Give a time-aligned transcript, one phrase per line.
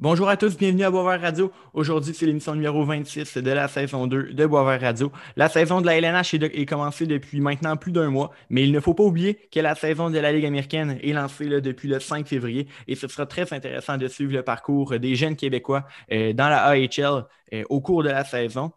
[0.00, 1.50] Bonjour à tous, bienvenue à Boisvert Radio.
[1.74, 5.10] Aujourd'hui, c'est l'émission numéro 26 de la saison 2 de Boisvert Radio.
[5.34, 8.78] La saison de la LNH est, commencée depuis maintenant plus d'un mois, mais il ne
[8.78, 12.28] faut pas oublier que la saison de la Ligue américaine est lancée depuis le 5
[12.28, 16.48] février et ce sera très intéressant de suivre le parcours des jeunes Québécois euh, dans
[16.48, 18.70] la AHL euh, au cours de la saison.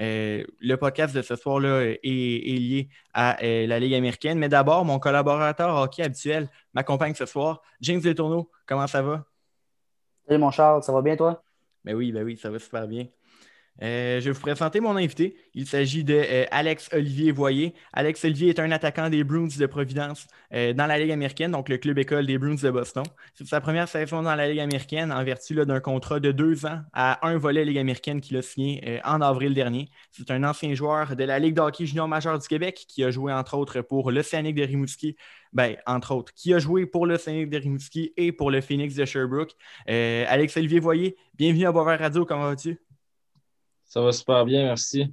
[0.00, 4.98] Euh, le podcast de ce soir-là est, lié à la Ligue américaine, mais d'abord, mon
[4.98, 7.62] collaborateur hockey habituel m'accompagne ce soir.
[7.80, 9.24] James Letourneau, comment ça va?
[10.26, 11.42] Salut mon Charles, ça va bien toi?
[11.84, 13.06] Ben oui, ben oui, ça va super bien.
[13.82, 15.36] Euh, je vais vous présenter mon invité.
[15.54, 17.74] Il s'agit de euh, Alex Olivier Voyer.
[17.92, 21.68] Alex Olivier est un attaquant des Bruins de Providence euh, dans la Ligue américaine, donc
[21.68, 23.02] le club école des Bruins de Boston.
[23.34, 26.80] C'est sa première saison dans la Ligue américaine en vertu d'un contrat de deux ans
[26.92, 29.90] à un volet Ligue américaine qu'il a signé en avril dernier.
[30.10, 33.10] C'est un ancien joueur de la Ligue de hockey junior majeur du Québec qui a
[33.10, 35.16] joué entre autres pour l'Océanique de Rimouski,
[35.52, 39.04] ben, entre autres, qui a joué pour l'Océanique de Rimouski et pour le Phoenix de
[39.04, 39.54] Sherbrooke.
[39.86, 42.78] Alex Olivier Voyer, bienvenue à Boisvert Radio, comment vas-tu?
[43.86, 45.12] Ça va super bien, merci.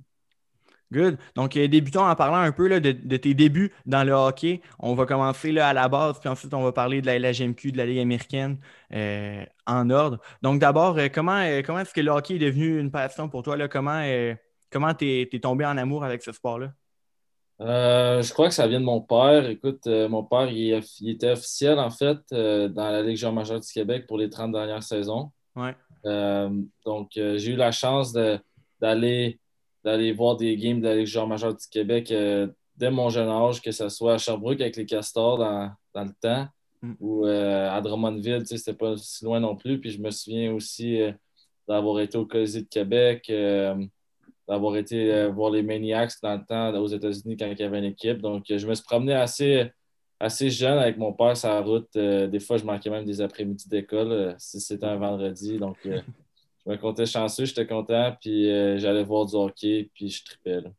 [0.91, 1.17] Good.
[1.35, 4.61] Donc, euh, débutons en parlant un peu là, de, de tes débuts dans le hockey.
[4.77, 7.71] On va commencer là, à la base, puis ensuite, on va parler de la LHMQ,
[7.71, 8.57] de la Ligue américaine
[8.93, 10.19] euh, en ordre.
[10.41, 13.55] Donc, d'abord, euh, comment, comment est-ce que le hockey est devenu une passion pour toi?
[13.55, 13.69] Là?
[13.69, 14.35] Comment euh,
[14.69, 16.73] comment t'es es tombé en amour avec ce sport-là?
[17.61, 19.47] Euh, je crois que ça vient de mon père.
[19.47, 24.07] Écoute, mon père, il, était officiel, en fait, dans la Ligue junior majeure du Québec
[24.07, 25.31] pour les 30 dernières saisons.
[25.55, 25.75] Ouais.
[26.83, 28.39] Donc, j'ai eu la chance de-
[28.81, 29.39] d'aller
[29.83, 33.61] d'aller voir des games de la Ligue majeure du Québec euh, dès mon jeune âge,
[33.61, 36.47] que ce soit à Sherbrooke avec les Castors dans, dans le temps
[36.81, 36.93] Mm.
[36.99, 39.79] ou euh, à Drummondville, tu sais, c'était pas si loin non plus.
[39.79, 41.11] Puis je me souviens aussi euh,
[41.67, 43.31] d'avoir été au Colisée de Québec,
[44.47, 47.85] d'avoir été voir les Maniacs dans le temps aux États-Unis quand il y avait une
[47.85, 48.17] équipe.
[48.17, 49.69] Donc, je me suis promené assez,
[50.19, 51.87] assez jeune avec mon père sur la route.
[51.93, 55.59] Des fois, je manquais même des après-midi d'école si c'était un vendredi.
[55.59, 55.77] Donc,
[56.65, 58.15] je me comptais chanceux, j'étais content.
[58.19, 60.61] Puis, euh, j'allais voir du hockey, puis je tripais.
[60.61, 60.69] là.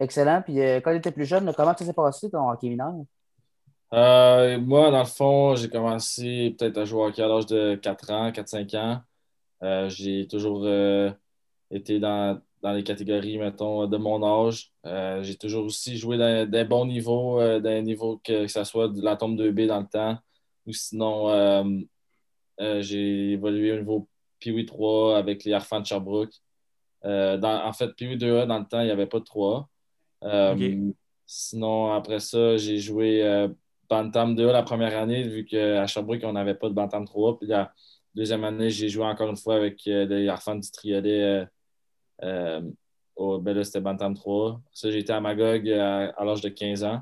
[0.00, 0.42] Excellent.
[0.42, 2.92] Puis euh, quand tu étais plus jeune, comment ça s'est passé ton hockey mineur?
[3.94, 7.76] Euh, moi, dans le fond, j'ai commencé peut-être à jouer au hockey à l'âge de
[7.76, 9.88] 4 ans, 4-5 ans.
[9.88, 10.66] J'ai toujours
[11.70, 14.72] été dans, dans les catégories, mettons, de mon âge.
[15.22, 18.88] J'ai toujours aussi joué dans des bons niveaux, dans un niveau que, que ce soit
[18.88, 20.18] de la tombe 2B dans le temps,
[20.66, 21.84] ou sinon,
[22.82, 24.08] j'ai évolué au niveau
[24.40, 26.32] Pee-Wee 3 avec les Harfans de Sherbrooke.
[27.04, 29.66] Euh, dans- en fait, Pee-Wee 2A, dans le temps, il n'y avait pas de 3A.
[30.24, 30.54] Euh.
[31.26, 33.48] Sinon, après ça, j'ai joué euh,
[33.88, 37.38] Bantam 2 la première année, vu qu'à Sherbrooke, on n'avait pas de Bantam 3.
[37.38, 37.72] Puis la
[38.14, 41.22] deuxième année, j'ai joué encore une fois avec euh, les Harfans du Triolet.
[41.22, 41.46] euh,
[42.22, 42.60] euh,
[43.16, 44.60] au- ben là, c'était Bantam 3.
[44.72, 47.00] Ça, j'ai été à Magog à, à l'âge de 15 ans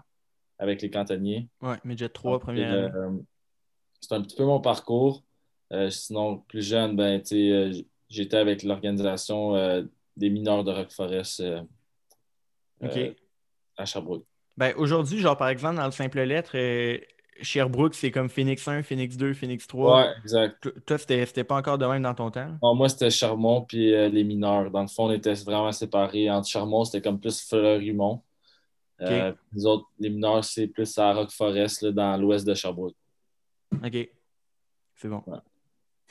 [0.58, 1.48] avec les cantonniers.
[1.62, 3.10] Ouais, Midget 3, Donc, première euh,
[4.00, 5.22] c'est un petit peu mon parcours.
[5.72, 7.72] Euh, sinon, plus jeune, ben, euh,
[8.08, 9.82] j'étais avec l'organisation euh,
[10.16, 11.42] des mineurs de Rock Forest
[13.76, 14.24] à Sherbrooke.
[14.56, 16.56] Ben, aujourd'hui, genre, par exemple, dans le simple lettre,
[17.42, 19.96] Sherbrooke, c'est comme Phoenix 1, Phoenix 2, Phoenix 3.
[19.96, 20.68] Ouais, exact.
[20.86, 22.58] Toi, c'était pas encore de même dans ton temps?
[22.62, 24.70] Non, moi, c'était Charmont puis euh, les mineurs.
[24.70, 26.30] Dans le fond, on était vraiment séparés.
[26.30, 28.22] Entre Charmont, c'était comme plus Fleurimont.
[29.00, 32.96] Euh, Les autres, les mineurs, c'est plus à Rock Forest, là, dans l'ouest de Sherbrooke.
[33.72, 34.08] OK.
[34.96, 35.22] C'est bon.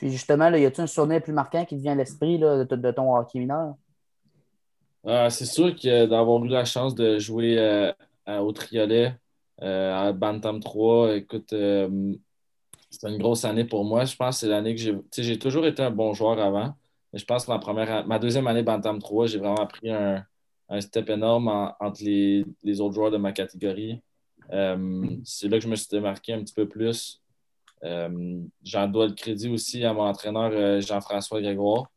[0.00, 2.90] Puis justement, là, y a-t-il un souvenir plus marquant qui te vient à l'esprit de,
[2.90, 3.74] ton hockey mineur?
[5.04, 7.92] Euh, c'est sûr que d'avoir eu la chance de jouer euh,
[8.38, 9.14] au Triolet,
[9.60, 12.14] euh, à Bantam 3, écoute, euh,
[12.88, 14.06] c'était une grosse année pour moi.
[14.06, 14.96] Je pense que c'est l'année que j'ai.
[15.18, 16.72] J'ai toujours été un bon joueur avant,
[17.12, 20.24] mais je pense que ma, première, ma deuxième année Bantam 3, j'ai vraiment pris un,
[20.80, 24.00] step énorme en- entre les, autres joueurs de ma catégorie.
[24.48, 27.20] C'est là que je me suis démarqué un petit peu plus.
[27.84, 31.90] Euh, J'en dois le crédit aussi à mon entraîneur euh, Jean-François Grégoire.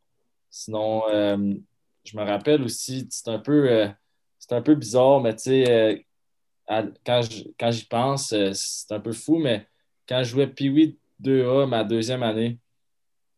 [0.50, 1.54] Sinon, euh,
[2.04, 3.88] je me rappelle aussi, c'est un peu,
[4.38, 5.70] c'est un peu bizarre, mais tu sais,
[6.70, 9.66] euh, quand j'y pense, euh, c'est un peu fou, mais
[10.08, 12.58] quand je jouais Pee-Wee 2A, ma deuxième année,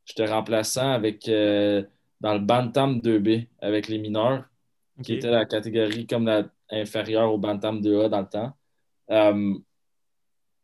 [0.05, 1.85] j'étais remplaçant avec, euh,
[2.21, 4.45] dans le Bantam 2B avec les mineurs,
[5.03, 9.63] qui était la catégorie comme la inférieure au Bantam 2A dans le temps.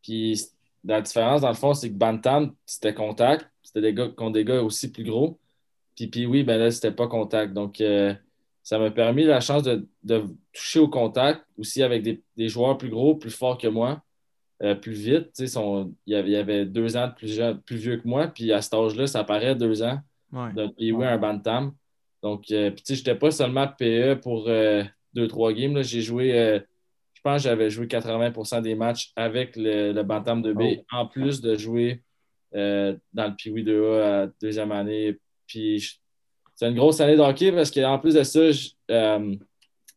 [0.03, 0.52] Puis
[0.85, 3.49] la différence, dans le fond, c'est que Bantam, c'était contact.
[3.63, 5.39] C'était des gars contre des gars aussi plus gros.
[5.97, 7.53] Puis, puis oui, ben là, c'était pas contact.
[7.53, 8.15] Donc, euh,
[8.63, 12.79] ça m'a permis la chance de, de toucher au contact aussi avec des, des joueurs
[12.79, 14.03] plus gros, plus forts que moi,
[14.63, 15.31] euh, plus vite.
[15.39, 18.27] Il y avait, y avait deux ans de plus, jeune- plus vieux que moi.
[18.29, 19.99] Puis à cet âge-là, ça paraît deux ans
[20.33, 20.53] Ouais.
[20.55, 21.73] de PE un Bantam.
[22.23, 24.83] Donc, euh, puis tu sais, j'étais pas seulement PE pour euh,
[25.13, 25.83] deux, trois games.
[25.83, 26.33] J'ai joué,
[27.23, 31.57] pense que j'avais joué 80% des matchs avec le, le Bantam 2B, en plus de
[31.57, 32.03] jouer
[32.53, 35.19] dans le Pee-Wee 2A à deuxième année.
[35.47, 36.01] Puis
[36.55, 38.51] c'est une grosse année de hockey parce qu'en plus de ça,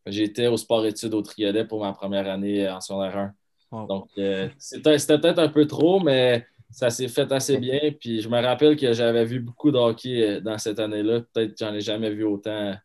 [0.05, 3.33] j'étais au sport-études au Triolet pour ma première année en secondaire
[3.71, 3.85] 1.
[3.87, 4.09] Donc,
[4.57, 7.91] c'était peut-être un peu trop, mais ça s'est fait assez bien.
[7.99, 11.21] Puis je me rappelle que j'avais vu beaucoup de hockey dans cette année-là.
[11.33, 12.75] Peut-être que j'en ai jamais vu autant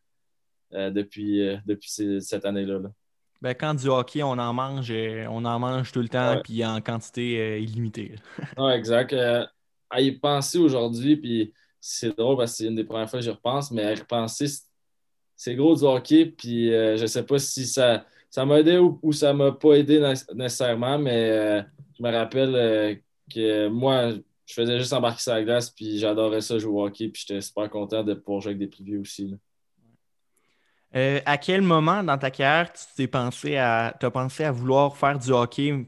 [0.73, 2.79] depuis, depuis cette année-là.
[2.81, 2.91] Là.
[3.43, 6.65] Ben, quand du hockey, on en mange, euh, on en mange tout le temps, puis
[6.65, 8.17] en quantité euh, illimitée.
[8.59, 9.15] oui, exact.
[9.15, 9.47] Euh,
[9.89, 13.25] à y penser aujourd'hui, puis c'est drôle parce que c'est une des premières fois que
[13.25, 14.47] j'y repense, mais à y repenser,
[15.37, 19.13] c'est gros du hockey, puis je sais pas si ça ça m'a aidé ou, ou
[19.13, 19.99] ça m'a pas aidé
[20.35, 21.65] nécessairement, mais
[21.99, 23.01] je me rappelle
[23.35, 24.13] que moi,
[24.47, 27.41] je faisais juste embarquer sur la glace, puis j'adorais ça jouer au hockey, puis j'étais
[27.41, 29.35] super content de pouvoir jouer avec des privés aussi.
[30.97, 34.97] Euh, à quel moment dans ta carrière tu t'es pensé à, as pensé à vouloir
[34.97, 35.87] faire du hockey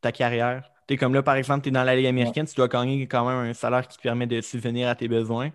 [0.00, 0.70] ta carrière?
[0.88, 3.26] Es comme là, par exemple, tu es dans la Ligue américaine, tu dois gagner quand
[3.26, 5.50] même un salaire qui te permet de subvenir à tes besoins.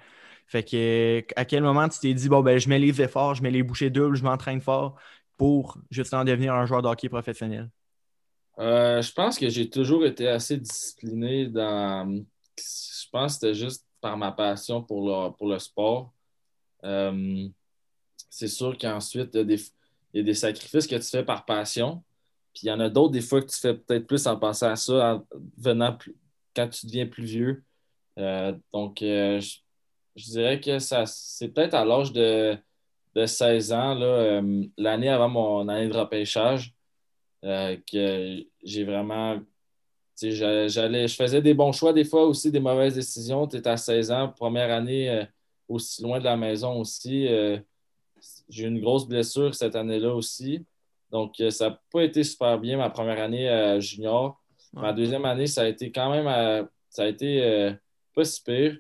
[0.47, 3.43] Fait que à quel moment tu t'es dit bon ben je mets les efforts, je
[3.43, 4.97] mets les bouchées doubles, je m'entraîne fort
[5.37, 7.69] pour justement devenir un joueur de hockey professionnel?
[8.59, 12.23] Euh, je pense que j'ai toujours été assez discipliné dans.
[12.57, 16.13] Je pense que c'était juste par ma passion pour le, pour le sport.
[16.83, 17.47] Euh,
[18.31, 19.59] c'est sûr qu'ensuite, il
[20.13, 22.01] y, a des sacrifices que tu fais par passion.
[22.53, 24.69] Puis il y en a d'autres, des fois, que tu fais peut-être plus en pensant
[24.69, 25.97] à ça, en venant
[26.55, 27.63] quand tu deviens plus vieux.
[28.17, 29.41] Euh, donc, euh,
[30.15, 32.57] je, dirais que ça c'est peut-être à l'âge de,
[33.15, 36.73] 16 ans, euh, l'année avant mon année de repêchage,
[37.43, 39.41] que j'ai vraiment.
[40.21, 43.47] J'allais, je faisais des bons choix, des fois aussi des mauvaises décisions.
[43.47, 45.25] Tu es à 16 ans, première année
[45.67, 47.27] aussi loin de la maison aussi.
[48.51, 50.65] J'ai eu une grosse blessure cette année-là aussi.
[51.09, 54.41] Donc, euh, ça n'a pas été super bien ma première année euh, junior.
[54.73, 57.73] Ma deuxième année, ça a été quand même euh, ça a été
[58.13, 58.77] pas si pire.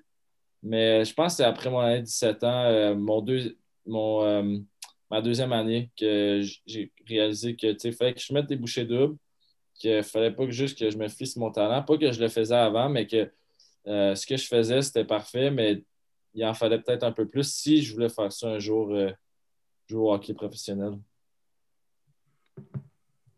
[0.63, 4.65] Mais je pense que c'est après mon année de 17 ans, mon deux, mon,
[5.09, 9.17] ma deuxième année, que j'ai réalisé que il fallait que je mette des bouchées doubles,
[9.75, 11.83] qu'il ne fallait pas que juste que je me fisse mon talent.
[11.83, 13.31] Pas que je le faisais avant, mais que
[13.85, 15.83] ce que je faisais, c'était parfait, mais
[16.33, 18.93] il en fallait peut-être un peu plus si je voulais faire ça un jour
[19.91, 20.97] jouer au hockey professionnel.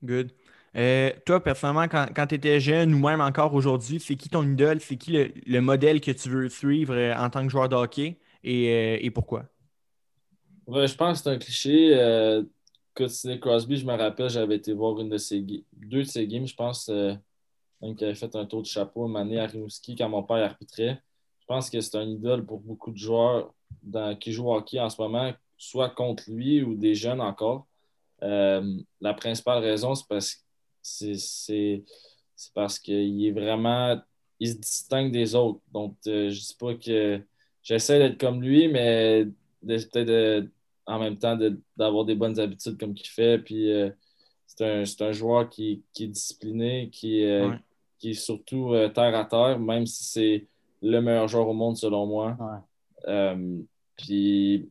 [0.03, 0.31] Good.
[0.75, 4.79] Euh, toi, personnellement, quand, tu étais jeune ou même encore aujourd'hui, c'est qui ton idole?
[4.81, 5.11] C'est qui
[5.45, 8.17] le, modèle que tu veux suivre euh, en tant que joueur de hockey?
[8.43, 9.45] Et, euh, pourquoi?
[10.67, 12.43] je pense que c'est un cliché.
[13.07, 16.45] Sidney Crosby, je me rappelle, j'avais été voir une de ses deux de ses games,
[16.45, 20.09] je pense, un qui avait fait un tour de chapeau une année à Rimouski quand
[20.09, 21.01] mon père arbitrait.
[21.39, 23.53] Je pense que c'est un idole pour beaucoup de joueurs
[24.19, 27.65] qui jouent au hockey en ce moment, soit contre lui ou des jeunes encore.
[28.21, 30.43] Euh, la principale raison, c'est parce
[30.81, 31.83] c'est
[32.53, 33.97] parce qu'il est vraiment
[34.39, 35.61] il se distingue des autres.
[35.71, 37.21] Donc, euh, je ne dis pas que
[37.61, 39.25] j'essaie d'être comme lui, mais
[39.65, 40.49] peut-être
[40.85, 41.37] en même temps
[41.77, 43.39] d'avoir des bonnes habitudes comme qu'il fait.
[43.39, 43.89] Puis euh,
[44.47, 47.25] c'est un, joueur qui, est discipliné, qui,
[47.99, 50.47] qui est surtout terre à terre, même si c'est
[50.81, 52.37] le meilleur joueur au monde selon moi.
[53.95, 54.69] puis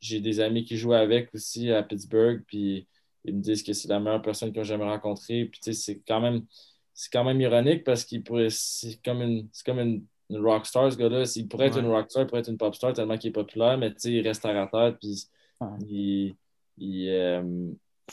[0.00, 2.86] j'ai des amis qui jouent avec aussi à Pittsburgh, puis
[3.24, 5.44] ils me disent que c'est la meilleure personne qu'ils ont jamais rencontrée.
[5.46, 6.46] Puis tu sais, c'est quand même
[6.94, 10.98] c'est quand même ironique parce qu'il pourrait c'est comme une c'est comme une, rockstar ce
[10.98, 11.24] gars-là.
[11.36, 13.78] Il pourrait être une rockstar, il pourrait être une pop star tellement qu'il est populaire,
[13.78, 15.26] mais tu sais, il reste à terre puis
[15.80, 16.36] il,
[16.76, 17.42] il, euh,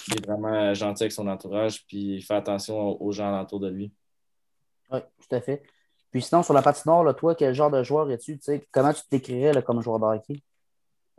[0.08, 3.70] il, est vraiment gentil avec son entourage, puis il fait attention aux gens autour de
[3.70, 3.92] lui.
[4.92, 5.64] Oui, tout à fait.
[6.12, 8.40] Puis sinon, sur la patinoire, toi, quel genre de joueur es-tu?
[8.72, 10.42] Comment tu te décrirais comme joueur de hockey?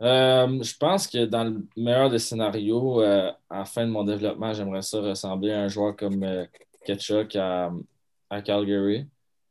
[0.01, 4.03] Euh, je pense que dans le meilleur des scénarios, euh, à la fin de mon
[4.03, 6.45] développement, j'aimerais ça ressembler à un joueur comme euh,
[6.85, 7.71] Ketchuk à,
[8.43, 9.07] Calgary.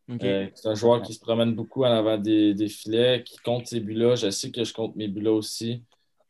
[0.08, 4.14] c'est un joueur qui se promène beaucoup en avant des, filets, qui compte ses buts-là.
[4.14, 5.82] Je sais que je compte mes buts-là aussi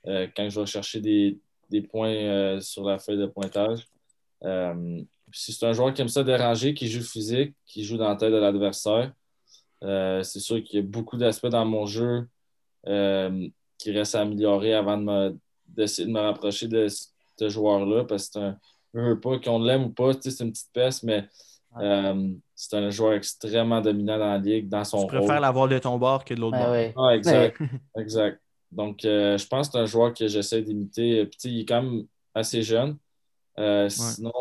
[0.04, 3.87] quand je vais chercher des, points sur la feuille de pointage.
[5.32, 8.32] c'est un joueur qui aime ça déranger, qui joue physique, qui joue dans la tête
[8.32, 9.12] de l'adversaire.
[9.82, 12.28] c'est sûr qu'il y a beaucoup d'aspects dans mon jeu
[13.78, 14.99] qui reste à améliorer avant
[15.66, 18.59] d'essayer de, me rapprocher de ce joueur-là parce que c'est un.
[18.95, 21.28] Je veux pas qu'on l'aime ou pas, c'est une petite peste, mais
[21.78, 25.11] euh, c'est un joueur extrêmement dominant dans la ligue, dans son rôle.
[25.11, 27.04] Tu préfères l'avoir de ton bord que de l'autre ben bord.
[27.06, 27.61] Ah, exact.
[27.99, 28.40] exact.
[28.73, 31.26] Donc, euh, je pense que c'est un joueur que j'essaie d'imiter.
[31.26, 32.97] Puis, il est quand même assez jeune.
[33.59, 34.33] Euh, sinon,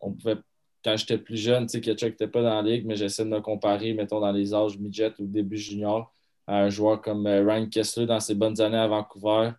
[0.00, 0.36] on pouvait,
[0.84, 3.30] quand j'étais plus jeune, tu sais, Ketchuk n'était pas dans la ligue, mais j'essaie de
[3.30, 6.12] me comparer, mettons, dans les âges midget ou début junior
[6.52, 9.52] à un joueur comme euh, Ryan Kessler dans ses bonnes années à Vancouver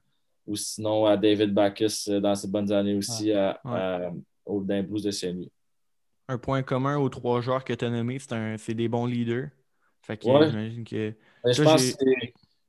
[0.46, 3.60] ou sinon à David Bacchus euh, dans ses bonnes années aussi à,
[4.46, 5.34] au Blues de saint
[6.28, 9.50] Un point commun aux trois joueurs que tu as nommés, c'est des bons leaders.
[10.04, 10.84] Fait que Ouais.
[10.84, 11.16] que.
[11.44, 12.06] Ben, je pense que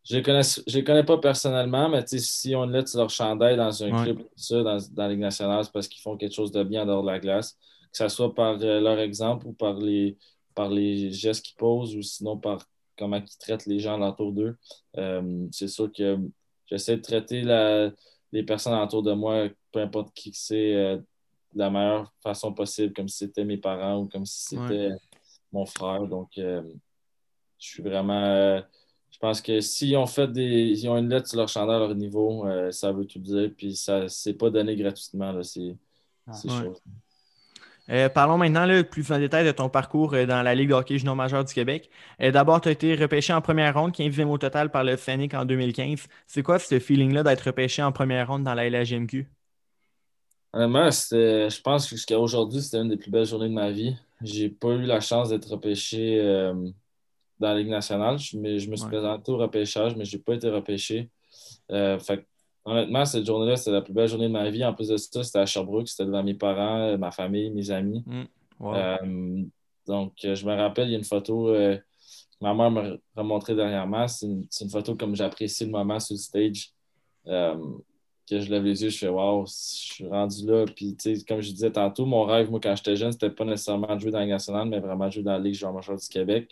[0.05, 3.83] je les connais, je connais pas personnellement, mais si on lettre sur leur chandail dans
[3.83, 4.05] un Ouais.
[4.05, 6.63] club comme ça, dans, dans la Ligue nationale, c'est parce qu'ils font quelque chose de
[6.63, 7.59] bien dehors de la glace.
[7.93, 10.17] Que ce soit par euh, leur exemple ou par les,
[10.55, 14.57] par les gestes qu'ils posent ou sinon par comment ils traitent les gens alentour d'eux.
[14.99, 16.19] Euh, c'est sûr que
[16.67, 17.91] j'essaie de traiter la-
[18.33, 22.93] les personnes autour de moi, peu importe qui c'est, euh, de la meilleure façon possible,
[22.93, 24.91] comme si c'était mes parents ou comme si c'était
[25.53, 26.07] mon frère.
[26.09, 26.63] Donc, euh,
[27.59, 28.61] je suis vraiment.
[29.11, 30.43] je pense que s'ils ont fait des.
[30.77, 33.53] Ils ont une lettre sur leur chandail à leur niveau, ça veut tout dire.
[33.57, 35.77] Puis ça c'est pas donné gratuitement, là, ces,
[36.33, 36.73] ces Ouais.
[37.91, 40.75] Euh, parlons maintenant là, plus en détail de ton parcours euh, dans la Ligue de
[40.75, 41.91] hockey junior majeur du Québec.
[42.23, 45.35] Euh, D'abord, tu as été repêché en première ronde, 15e au total par le Scénic
[45.35, 46.07] en 2015.
[46.27, 49.29] C'est quoi ce feeling-là d'être repêché en première ronde dans la LHGMQ?
[50.53, 53.97] Honnêtement, je pense que jusqu'à aujourd'hui, c'était une des plus belles journées de ma vie.
[54.23, 56.21] J'ai pas eu la chance d'être repêché
[57.41, 58.89] dans la Ligue nationale, Je- mais je me suis Ouais.
[58.89, 61.11] présenté au repêchage, mais j'ai pas été repêché.
[61.71, 62.27] Fait
[62.65, 64.65] honnêtement, cette journée-là, c'était la plus belle journée de ma vie.
[64.65, 68.05] En plus de ça, c'était à Sherbrooke, c'était devant mes parents, ma famille, mes amis.
[68.59, 68.75] Wow.
[68.75, 69.45] Euh,
[69.87, 71.83] donc, euh, je me rappelle, il y a une photo euh, que
[72.41, 74.09] ma mère m'a remontrée dernièrement.
[74.09, 76.71] C'est une, c'est une photo comme j'apprécie le moment sur le stage.
[77.27, 77.57] Euh,
[78.29, 80.65] que je lève les yeux, je fais Waouh, je suis rendu là.
[80.65, 83.45] Puis, tu sais, comme je disais tantôt, mon rêve, moi, quand j'étais jeune, c'était pas
[83.45, 85.97] nécessairement de jouer dans la nationale, mais vraiment de jouer dans la Ligue joueur majeur
[85.97, 86.51] du Québec.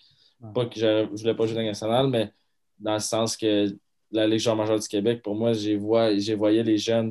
[0.54, 2.33] Pas que je voulais pas jouer dans la nationale, mais
[2.78, 3.75] dans le sens que
[4.12, 7.11] la Ligue joueur majeur du Québec, pour moi, j'ai voyé les jeunes,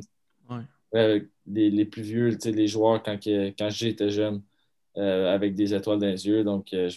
[0.50, 0.62] Ouais.
[0.94, 4.42] euh, les, les plus vieux, les joueurs quand, quand j'étais jeune
[4.96, 6.44] euh, avec des étoiles dans les yeux.
[6.44, 6.88] Donc, euh,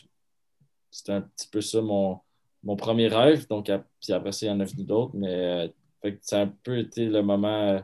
[0.92, 2.20] c'était un petit peu ça mon,
[2.64, 3.48] mon premier rêve.
[3.48, 3.66] Donc,
[4.02, 5.16] puis après ça, il y en a venu d'autres.
[5.16, 7.82] Mais fait que ça a un peu été le moment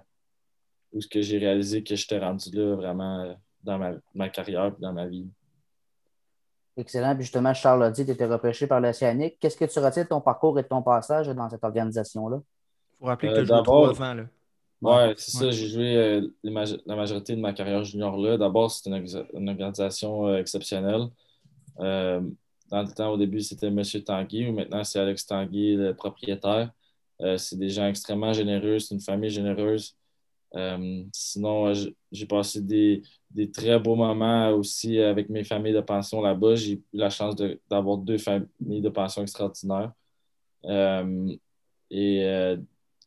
[0.93, 5.07] où j'ai réalisé que j'étais rendu là vraiment dans ma, ma carrière et dans ma
[5.07, 5.27] vie.
[6.77, 7.15] Excellent.
[7.15, 9.37] Puis justement, Charles l'a dit, tu étais repêché par l'Océanique.
[9.39, 12.37] Qu'est-ce que tu retiens de ton parcours et de ton passage dans cette organisation-là?
[12.41, 14.13] Il faut rappeler que euh, tu as joué d'abord- trois ans.
[14.13, 14.23] Là.
[14.81, 15.51] Ouais, c'est Ouais.
[15.51, 15.51] ça.
[15.51, 18.37] J'ai joué euh, la majorité de ma carrière junior là.
[18.37, 21.07] D'abord, c'était une, organisation euh, exceptionnelle.
[21.79, 22.21] Euh,
[22.69, 23.81] dans le temps, au début, c'était M.
[24.05, 26.71] Tanguy, ou maintenant, c'est Alex Tanguy, le propriétaire.
[27.21, 29.95] Euh, c'est des gens extrêmement généreux, c'est une famille généreuse.
[30.55, 31.73] Euh, sinon, euh,
[32.11, 33.03] j'ai passé des,
[33.53, 36.55] très beaux moments aussi avec mes familles de pension là-bas.
[36.55, 37.35] J'ai eu la chance
[37.69, 39.93] d'avoir deux familles de pension extraordinaires.
[40.65, 41.35] Euh,
[41.89, 42.55] et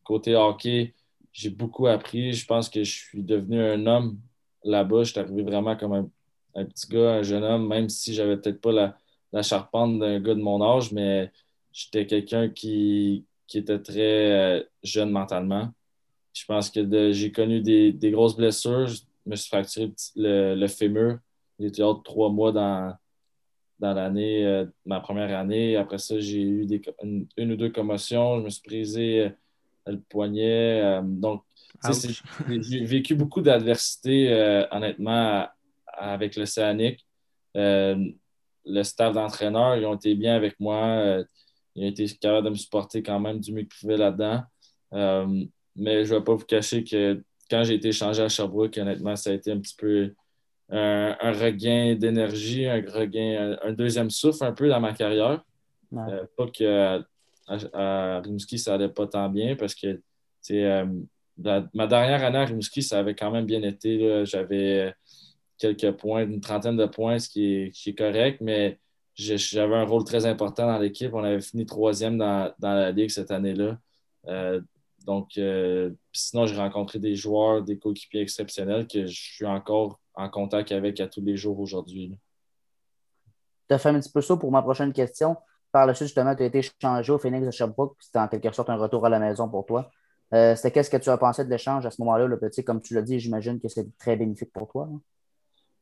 [0.05, 0.95] côté hockey,
[1.33, 2.33] j'ai beaucoup appris.
[2.33, 4.19] Je pense que je suis devenu un homme
[4.65, 5.05] là-bas.
[5.05, 6.11] Je suis arrivé vraiment comme
[6.55, 8.73] un, petit gars, un jeune homme, même si j'avais peut-être pas
[9.33, 11.33] la, charpente d'un gars de mon âge, mais
[11.73, 15.73] j'étais quelqu'un qui, était très jeune mentalement.
[16.35, 18.89] Je pense que j'ai connu des, des grosses blessures.
[18.89, 21.19] Je me suis fracturé le, fémur.
[21.59, 22.93] J'ai été hors de trois mois dans,
[23.79, 25.77] dans l'année, euh, ma première année.
[25.77, 28.41] Après ça, j'ai eu des, une, une ou deux commotions.
[28.41, 29.31] Je me suis brisé euh,
[29.87, 30.83] le poignet.
[30.83, 31.45] Euh, donc,
[32.49, 34.33] j'ai vécu beaucoup d'adversité,
[34.71, 35.47] honnêtement,
[35.87, 37.07] avec l'Océanique.
[37.55, 41.23] Le staff d'entraîneurs, ils ont été bien avec moi.
[41.75, 44.43] Ils ont été capables de me supporter quand même du mieux qu'ils pouvaient là-dedans.
[45.77, 49.17] Mais je ne vais pas vous cacher que quand j'ai été échangé à Sherbrooke, honnêtement,
[49.17, 50.13] ça a été un petit peu
[50.71, 55.45] un, un regain d'énergie, un regain, un, un deuxième souffle un peu dans ma carrière.
[55.93, 56.03] Ouais.
[56.13, 57.05] Euh, pas qu'à
[57.47, 60.01] à, à Rimouski, ça allait pas tant bien parce que
[60.51, 60.87] euh,
[61.43, 64.25] la- ma dernière année à Rimouski, ça avait quand même bien été.
[64.25, 64.95] J'avais
[65.59, 68.79] quelques points, une trentaine de points, ce qui est, qui est correct, mais
[69.15, 71.13] j'avais un rôle très important dans l'équipe.
[71.13, 73.79] On avait fini troisième dans, dans la Ligue cette année-là.
[74.27, 74.61] Euh,
[75.05, 80.29] donc, euh, sinon, j'ai rencontré des joueurs, des coéquipiers exceptionnels que je suis encore en
[80.29, 82.17] contact avec à tous les jours aujourd'hui.
[83.69, 85.37] Tu as fait un petit peu ça pour ma prochaine question.
[85.73, 87.97] Par la suite, justement, tu as été changé au Phoenix de Sherbrooke.
[88.01, 89.91] C'était en quelque sorte un retour à la maison pour toi.
[90.33, 92.27] Euh, C'était qu'est-ce que tu as pensé de l'échange à ce moment-là?
[92.27, 94.89] Le petit, comme tu l'as dit, j'imagine que c'est très bénéfique pour toi.
[94.93, 95.01] hein?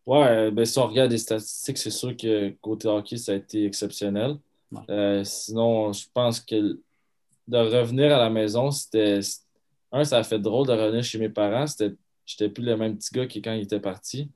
[0.05, 3.67] Ouais, ben, si on regarde les statistiques, c'est sûr que côté hockey, ça a été
[3.67, 4.37] exceptionnel.
[4.73, 4.81] Ouais.
[4.91, 6.81] Euh, sinon, je pense que
[7.49, 9.21] de revenir à la maison, c'était.
[9.93, 11.67] Un, ça a fait drôle de revenir chez mes parents.
[12.25, 14.31] J'étais plus le même petit gars que quand il était parti.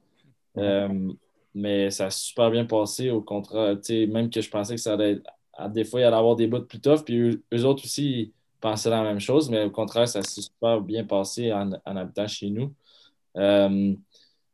[0.58, 1.12] Euh,
[1.54, 3.10] mais ça a super bien passé.
[3.10, 5.30] Au contraire, tu sais, même que je pensais que ça allait être.
[5.54, 7.04] à Des fois, il allait avoir des bouts plus tough.
[7.04, 9.48] Puis eux, eux autres aussi, ils pensaient la même chose.
[9.48, 12.74] Mais au contraire, ça s'est super bien passé en, en habitant chez nous.
[13.36, 13.94] Euh,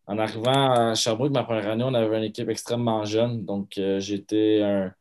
[0.07, 3.45] en arrivant à Sherbrooke, ma première année, on avait une équipe extrêmement jeune.
[3.45, 4.93] Donc, euh, j'étais un,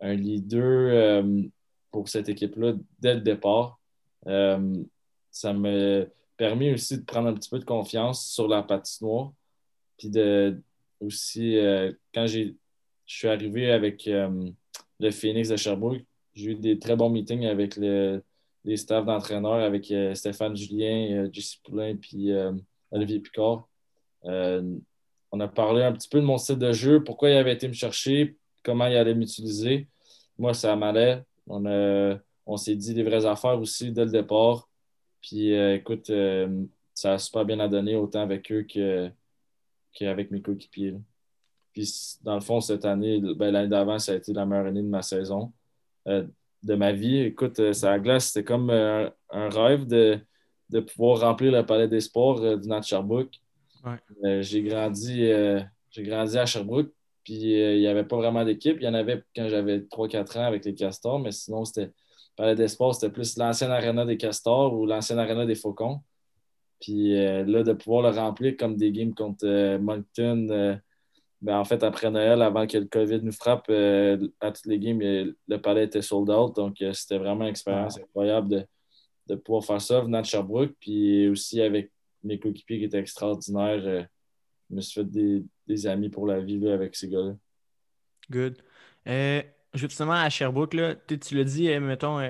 [0.00, 1.24] un leader
[1.94, 3.78] pour cette équipe-là dès le départ.
[4.26, 4.82] Euh,
[5.30, 6.04] ça m'a
[6.36, 9.32] permis aussi de prendre un petit peu de confiance sur la patinoire.
[9.96, 10.60] Puis de
[10.98, 12.52] aussi, euh, quand je
[13.06, 14.50] suis arrivé avec, euh,
[14.98, 16.04] le Phoenix de Sherbrooke.
[16.34, 21.94] J'ai eu des très bons meetings avec les staffs d'entraîneurs, avec Stéphane Julien, Jesse Poulain
[21.94, 22.30] puis
[22.90, 23.68] Olivier Picard.
[24.24, 27.68] on a parlé un petit peu de mon style de jeu, pourquoi il avait été
[27.68, 29.86] me chercher, comment il allait m'utiliser.
[30.38, 31.22] Moi, ça m'allait.
[31.46, 31.64] On,
[32.46, 34.68] on s'est dit des vraies affaires aussi dès le départ.
[35.20, 36.10] Puis écoute,
[36.94, 38.66] ça a super bien à donner autant avec eux
[39.92, 40.94] qu'avec mes coéquipiers.
[41.74, 44.82] Puis, dans le fond, cette année, ben, l'année d'avant, ça a été la meilleure année
[44.82, 45.52] de ma saison,
[46.06, 46.24] euh,
[46.62, 47.18] de ma vie.
[47.18, 50.20] Écoute, euh, ça glace, c'était comme euh, un rêve de,
[50.94, 53.40] pouvoir remplir le palais des sports du Nat Sherbrooke.
[54.40, 55.30] j'ai grandi,
[55.90, 56.90] j'ai grandi à Sherbrooke,
[57.24, 58.76] puis il n'y avait pas vraiment d'équipe.
[58.80, 61.90] Il y en avait quand j'avais 3-4 ans avec les Castors, mais sinon, c'était
[62.36, 66.00] palais des sports, c'était plus l'ancienne aréna des Castors ou l'ancienne aréna des Faucons.
[66.80, 70.80] Puis là, de pouvoir le remplir comme des games contre Moncton,
[71.44, 74.78] ben, en fait, après Noël, avant que le COVID nous frappe, euh, à toutes les
[74.78, 76.56] games, le palais était sold out.
[76.56, 78.66] Donc, euh, c'était vraiment une expérience incroyable
[79.28, 80.72] de, pouvoir faire ça venant de Sherbrooke.
[80.80, 81.90] Puis aussi avec
[82.22, 84.08] mes coéquipiers qui étaient extraordinaires.
[84.74, 87.34] Euh, je me suis fait des, amis pour la vie avec ces gars-là.
[88.30, 88.56] Good.
[89.74, 92.20] justement, à Sherbrooke, là, tu l'as dit, mettons,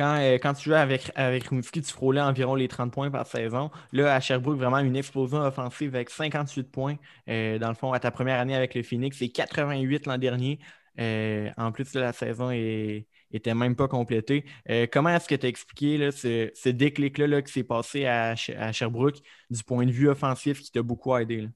[0.00, 3.70] euh, quand, tu jouais avec, avec tu frôlais environ les 30 points par saison.
[3.92, 6.96] Là, à Sherbrooke, vraiment une explosion offensive avec 58 points.
[7.28, 10.58] Euh, dans le fond, à ta première année avec le Phoenix, c'est 88 l'an dernier.
[10.98, 14.44] Euh, en plus, la saison n'était même pas complétée.
[14.92, 19.18] comment est-ce que tu as expliqué ce, déclic-là qui s'est passé à, Sherbrooke
[19.50, 21.48] du point de vue offensif qui t'a beaucoup aidé?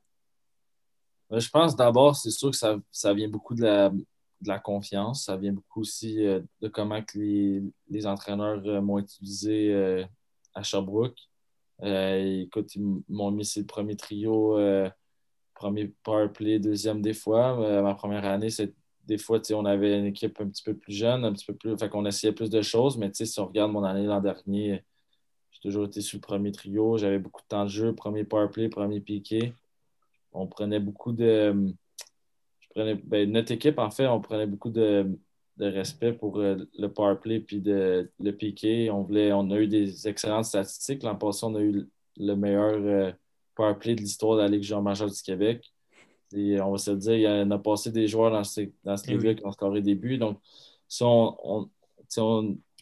[1.30, 3.90] Je pense d'abord, c'est sûr que ça, ça, vient beaucoup de la,
[4.40, 5.24] de la confiance.
[5.24, 7.18] Ça vient beaucoup aussi euh, de comment que
[7.88, 10.04] les, entraîneurs euh, m'ont utilisé euh,
[10.54, 11.18] à Sherbrooke.
[11.82, 14.58] écoute, ils m'ont mis sur le premier trio,
[15.54, 17.82] premier power play, deuxième des fois.
[17.82, 18.74] ma première année, c'est
[19.06, 21.76] des fois, on avait une équipe un petit peu plus jeune, un petit peu plus.
[21.78, 24.82] Fait qu'on essayait plus de choses, mais si on regarde mon année l'an dernier,
[25.50, 26.96] j'ai toujours été sur le premier trio.
[26.98, 29.52] J'avais beaucoup de temps de jeu, premier power play, premier piqué.
[30.36, 31.74] On prenait beaucoup de
[32.76, 35.18] ben, notre équipe, en fait, on prenait beaucoup de,
[35.58, 38.90] respect pour euh, le power play puis de, le piqué.
[38.90, 41.02] On, voulait, on a eu des excellentes statistiques.
[41.02, 43.12] L'an passé, on a eu le meilleur euh,
[43.54, 45.72] power play de l'histoire de la Ligue jean majeure du Québec.
[46.34, 48.60] Et on va se le dire, il y en a passé des joueurs dans, ce,
[48.84, 50.18] dans cette eh ligue qui ont scoré des buts.
[50.18, 50.38] Donc,
[50.86, 51.70] si on,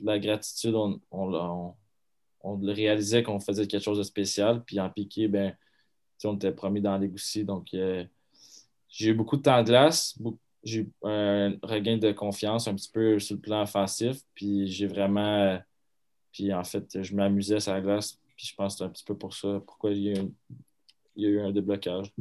[0.00, 4.64] la gratitude, on, on, le réalisait qu'on faisait quelque chose de spécial.
[4.64, 5.54] Puis en piqué, ben,
[6.24, 7.18] on était promis dans la Ligue.
[7.44, 8.04] Donc, euh,
[8.88, 10.18] j'ai eu beaucoup de temps de glace,
[10.62, 14.86] j'ai eu un regain de confiance un petit peu sur le plan offensif, puis j'ai
[14.86, 15.58] vraiment.
[16.32, 19.04] Puis en fait, je m'amusais sur la glace, puis je pense que c'est un petit
[19.04, 20.02] peu pour ça, pourquoi il
[21.16, 22.12] y a eu, un déblocage.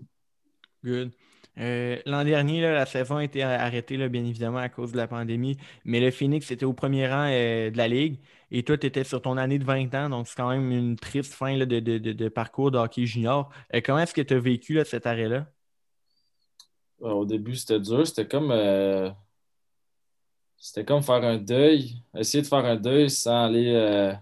[0.84, 1.12] Good.
[1.60, 5.58] Euh, l'an dernier, la saison a été arrêtée, bien évidemment, à cause de la pandémie.
[5.86, 8.20] Mais le Phoenix était au premier rang euh, de la Ligue.
[8.52, 10.10] Et toi, tu étais sur ton année de 20 ans.
[10.10, 13.50] Donc, c'est quand même une triste fin de, parcours de hockey junior.
[13.74, 15.48] Euh, comment est-ce que tu as vécu cet arrêt-là?
[17.00, 18.08] au début, c'était dur.
[18.08, 18.54] C'était comme.
[20.58, 22.02] C'était comme faire un deuil.
[22.16, 24.16] Essayer de faire un deuil sans aller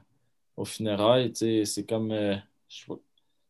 [0.57, 1.31] au funérailles.
[1.35, 2.11] C'est comme.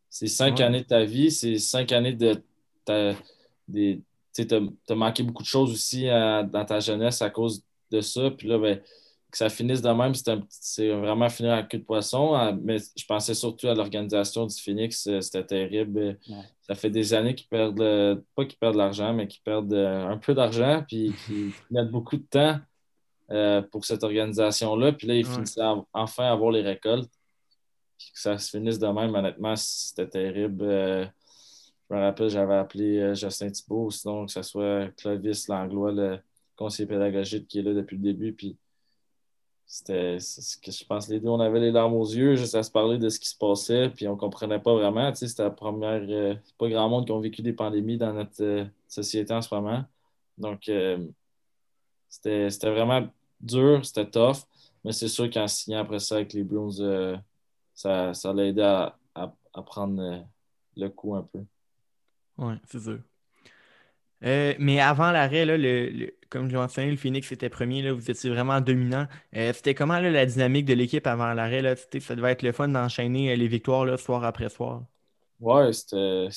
[0.10, 1.32] C'est cinq années de ta vie.
[1.32, 2.44] C'est cinq années de.
[2.84, 3.14] Ta,
[3.72, 4.48] tu
[4.90, 8.32] as, manqué beaucoup de choses aussi dans ta jeunesse à cause de ça.
[8.32, 8.82] Puis là, ben,
[9.32, 10.14] que ça finisse de même,
[10.50, 12.34] c'est vraiment finir à queue de poisson.
[12.34, 15.08] Ah, mais je pensais surtout à l'organisation du Phoenix.
[15.08, 16.20] Euh, c'était terrible.
[16.62, 20.06] Ça fait des années qu'ils perdent, pas qu'ils perdent de l'argent, mais qu'ils perdent euh,
[20.06, 22.60] un peu d'argent, puis qu'ils mettent beaucoup de temps
[23.32, 24.92] euh, pour cette organisation-là.
[24.92, 25.60] Puis là, ils finissent
[25.94, 27.12] enfin à avoir les récoltes.
[27.98, 31.10] Puis que ça se finisse de même, honnêtement, c'était terrible.
[31.92, 36.20] Je me rappelle, j'avais appelé Justin Thibault, sinon que ce soit Clovis Langlois, le
[36.56, 38.34] conseiller pédagogique qui est là depuis le début.
[38.34, 38.58] Puis
[39.72, 42.62] c'était ce que je pense les deux on avait les larmes aux yeux juste à
[42.62, 46.02] se parler de ce qui se passait puis on comprenait pas vraiment c'était la première
[46.10, 49.56] euh, pas grand monde qui ont vécu des pandémies dans notre euh, société en ce
[49.56, 49.86] moment
[50.38, 50.98] donc euh,
[52.10, 53.08] c'était vraiment
[53.40, 54.40] dur c'était tough
[54.84, 57.22] mais c'est sûr qu'en signant après ça avec les Bruins
[57.74, 58.98] ça, l'a aidé à,
[59.66, 60.26] prendre
[60.76, 61.40] le coup un peu
[62.38, 63.00] oui c'est sûr
[64.22, 68.30] mais avant l'arrêt, le, comme je l'ai mentionné, le Phoenix était premier, là, vous étiez
[68.30, 69.08] vraiment dominant.
[69.36, 71.76] Euh, c'était comment la dynamique de l'équipe avant l'arrêt?
[72.00, 74.84] Ça devait être le fun d'enchaîner euh, les victoires là, soir après soir.
[75.40, 76.30] Ouais, c'était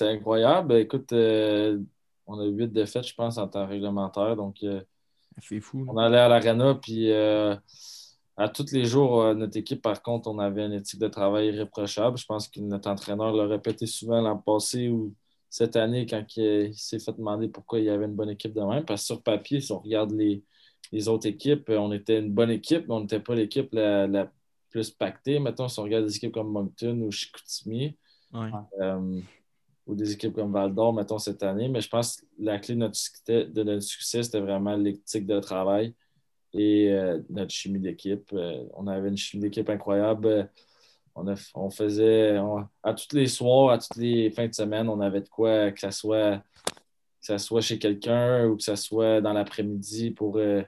[0.00, 0.74] incroyable.
[0.74, 1.78] Écoute, euh,
[2.26, 4.36] on a eu huit défaites, je pense, en temps réglementaire.
[4.36, 4.64] Donc,
[5.42, 5.84] c'est fou.
[5.86, 7.10] On allait à l'arena, puis
[8.36, 12.18] à tous les jours, notre équipe, par contre, on avait une éthique de travail irréprochable.
[12.18, 15.14] Je pense que notre entraîneur l'a répété souvent l'an passé où
[15.48, 18.60] cette année quand il, s'est fait demander pourquoi il y avait une bonne équipe de
[18.60, 18.84] même.
[18.84, 22.86] Parce que sur papier, si on regarde les, autres équipes, on était une bonne équipe,
[22.88, 24.30] mais on n'était pas l'équipe la,
[24.68, 25.38] plus pactée.
[25.38, 27.96] Mettons, si on regarde des équipes comme Moncton ou Chicoutimi,
[28.34, 29.20] euh,
[29.86, 31.70] ou des équipes comme Val d'Or, mettons, cette année.
[31.70, 32.96] Mais je pense que la clé de notre,
[33.80, 35.94] succès, c'était vraiment l'éthique de travail
[36.56, 38.30] et euh, notre chimie d'équipe.
[38.32, 40.50] Euh, on avait une chimie d'équipe incroyable.
[41.54, 42.36] On, faisait
[42.82, 45.80] à tous les soirs, à toutes les fins de semaine, on avait de quoi que
[45.80, 46.42] ça soit,
[47.26, 50.62] que soit chez quelqu'un ou que ce soit dans l'après-midi pour euh,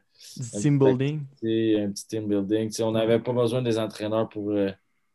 [0.59, 1.21] team building.
[1.45, 2.73] Un petit team building.
[2.81, 4.51] on n'avait pas besoin des entraîneurs pour,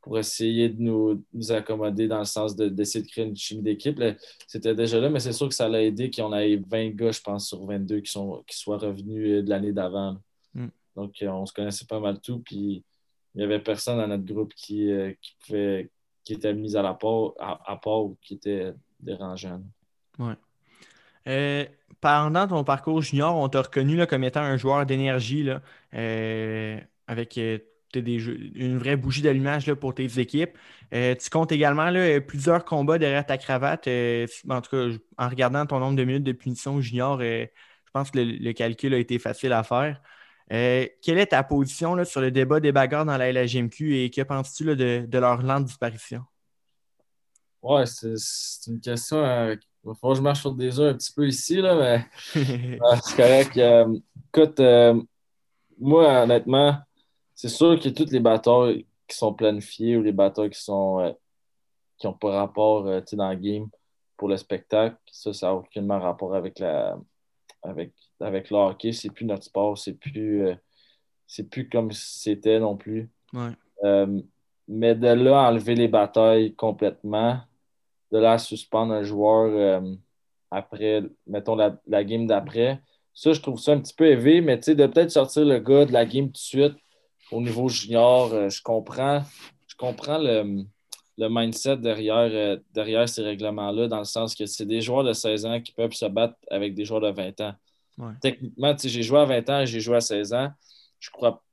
[0.03, 3.99] pour essayer de nous, accommoder dans le sens d'essayer de, créer une chimie d'équipe.
[4.47, 7.21] C'était déjà là, mais c'est sûr que ça l'a aidé qu'on ait 20 gars, je
[7.21, 10.17] pense, sur 22 qui, sont, qui soient revenus de l'année d'avant.
[10.95, 12.39] Donc, euh, on se connaissait pas mal tout.
[12.39, 12.83] Puis,
[13.35, 15.89] il n'y avait personne dans notre groupe qui, euh, qui, pouvait,
[16.29, 19.61] était mis à la part, à, ou qui était dérangeant.
[20.19, 20.35] Ouais.
[21.27, 21.65] Euh,
[21.99, 25.49] pendant ton parcours junior, on t'a reconnu là, comme étant un joueur d'énergie
[27.07, 30.57] avec une vraie bougie d'allumage pour tes équipes.
[30.91, 33.87] tu comptes également là, plusieurs combats derrière ta cravate.
[33.87, 37.47] en tout cas, en regardant ton nombre de minutes de punition junior, je
[37.93, 40.01] pense que le, calcul a été facile à faire.
[40.51, 44.21] Euh, quelle est ta position sur le débat des bagarres dans la LHMQ et que
[44.21, 46.23] penses-tu de, leur lente disparition?
[47.61, 49.17] Ouais, c'est une question.
[49.17, 51.75] Euh, il va falloir que je marche sur des œufs un petit peu ici, là,
[51.75, 52.05] mais
[53.03, 53.57] c'est correct.
[53.57, 53.97] Euh,
[54.33, 54.61] écoute,
[55.79, 56.77] moi, honnêtement,
[57.33, 61.15] c'est sûr que toutes les batailles qui sont planifiées ou les batailles qui sont
[61.97, 63.69] qui n'ont pas rapport dans le game
[64.17, 66.97] pour le spectacle, ça, ça n'a aucunement rapport avec la
[67.61, 70.55] avec avec le hockey, c'est plus notre sport, c'est plus, euh,
[71.27, 73.09] c'est plus comme c'était non plus.
[73.83, 74.21] Euh,
[74.67, 77.39] mais de là enlever les batailles complètement,
[78.11, 79.95] de là suspendre un joueur euh,
[80.51, 82.81] après, mettons la, game d'après,
[83.13, 85.59] ça, je trouve ça un petit peu élevé, mais tu sais, de peut-être sortir le
[85.59, 86.75] gars de la game tout de suite
[87.31, 89.23] au niveau junior, je comprends,
[89.67, 90.65] je comprends le,
[91.17, 95.61] mindset derrière, derrière ces règlements-là, dans le sens que c'est des joueurs de 16 ans
[95.61, 97.53] qui peuvent se battre avec des joueurs de 20 ans.
[98.21, 100.51] Techniquement, j'ai joué à 20 ans, j'ai joué à 16 ans.
[100.99, 101.43] Je crois.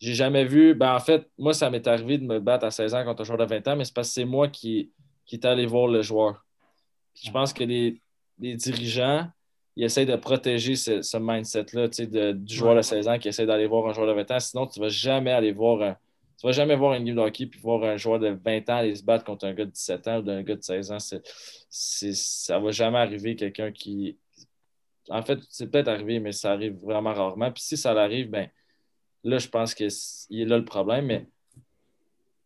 [0.00, 0.74] J'ai jamais vu.
[0.74, 3.24] Ben, en fait, moi, ça m'est arrivé de me battre à 16 ans contre un
[3.24, 4.90] joueur de 20 ans, mais c'est parce que c'est moi qui,
[5.26, 6.44] qui est allé voir le joueur.
[7.14, 8.00] je pense que les,
[8.38, 9.28] dirigeants,
[9.76, 11.88] ils essayent de protéger ce, mindset-là
[12.34, 14.40] du joueur de 16 ans qui essaie d'aller voir un joueur de 20 ans.
[14.40, 15.96] Sinon, tu ne vas jamais aller voir un.
[16.38, 18.76] Tu vas jamais voir un game de hockey puis voir un joueur de 20 ans
[18.76, 20.98] aller se battre contre un gars de 17 ans ou un gars de 16 ans.
[20.98, 24.18] C'est, ça ne va jamais arriver quelqu'un qui
[25.08, 27.50] en fait, c'est peut-être arrivé, mais ça arrive vraiment rarement.
[27.50, 28.48] Puis si ça arrive, ben
[29.24, 31.06] là, je pense qu'il est là le problème.
[31.06, 31.26] Mais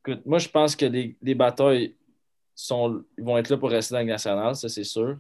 [0.05, 1.95] écoute, moi, je pense que les, batailles
[2.55, 5.19] sont, vont être là pour rester dans la nationale, ça, c'est sûr.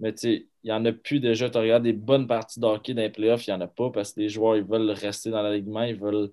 [0.00, 1.48] Mais tu sais, il n'y en a plus déjà.
[1.48, 3.90] Tu regardes des bonnes parties de hockey dans les playoffs, il n'y en a pas
[3.90, 6.30] parce que les joueurs, ils veulent rester dans l'alignement, ils veulent,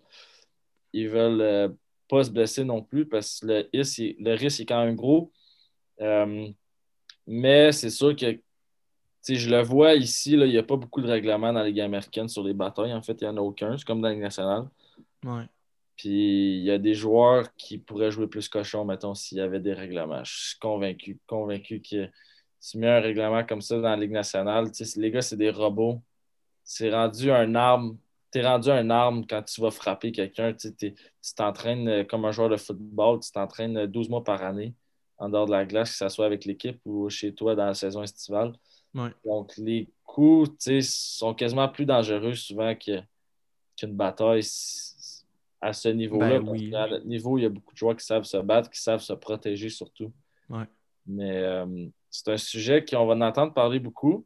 [0.93, 1.69] ils veulent euh,
[2.09, 5.31] pas se blesser non plus parce que le, risque, le risque est quand même gros.
[6.01, 6.47] Euh,
[7.27, 8.39] mais c'est sûr que
[9.27, 12.27] je le vois ici, il n'y a pas beaucoup de règlements dans la Ligue américaine
[12.27, 12.93] sur les batailles.
[12.93, 13.77] En fait, il n'y en a aucun.
[13.77, 14.67] C'est comme dans la Ligue nationale.
[15.95, 19.59] Puis il y a des joueurs qui pourraient jouer plus cochon, mettons, s'il y avait
[19.59, 20.23] des règlements.
[20.23, 22.09] Je suis convaincu, convaincu que
[22.59, 25.51] si tu mets un règlement comme ça dans la Ligue nationale, les gars, c'est des
[25.51, 26.01] robots.
[26.63, 27.97] C'est rendu un arme.
[28.31, 30.53] Tu es rendu un arme quand tu vas frapper quelqu'un.
[30.53, 30.95] Tu
[31.35, 34.73] t'entraînes euh, comme un joueur de football, tu t'entraînes 12 mois par année
[35.17, 37.73] en dehors de la glace, que ce soit avec l'équipe ou chez toi dans la
[37.75, 38.53] saison estivale.
[39.25, 40.49] Donc, les coups
[40.83, 44.43] sont quasiment plus dangereux souvent qu'une bataille
[45.61, 46.39] à ce niveau-là.
[46.39, 48.81] Ben à notre niveau, il y a beaucoup de joueurs qui savent se battre, qui
[48.81, 50.11] savent se protéger surtout.
[51.05, 54.25] Mais euh, c'est un sujet qu'on va en entendre parler beaucoup.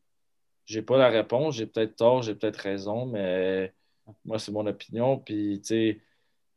[0.66, 3.74] J'ai pas la réponse, j'ai peut-être tort, j'ai peut-être raison, mais
[4.24, 5.20] moi, c'est mon opinion.
[5.20, 6.02] Puis, tu sais,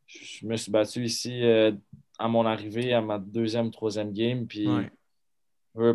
[0.06, 1.72] je me suis battu ici euh,
[2.18, 4.46] à mon arrivée, à ma deuxième, troisième game.
[4.46, 4.66] Puis,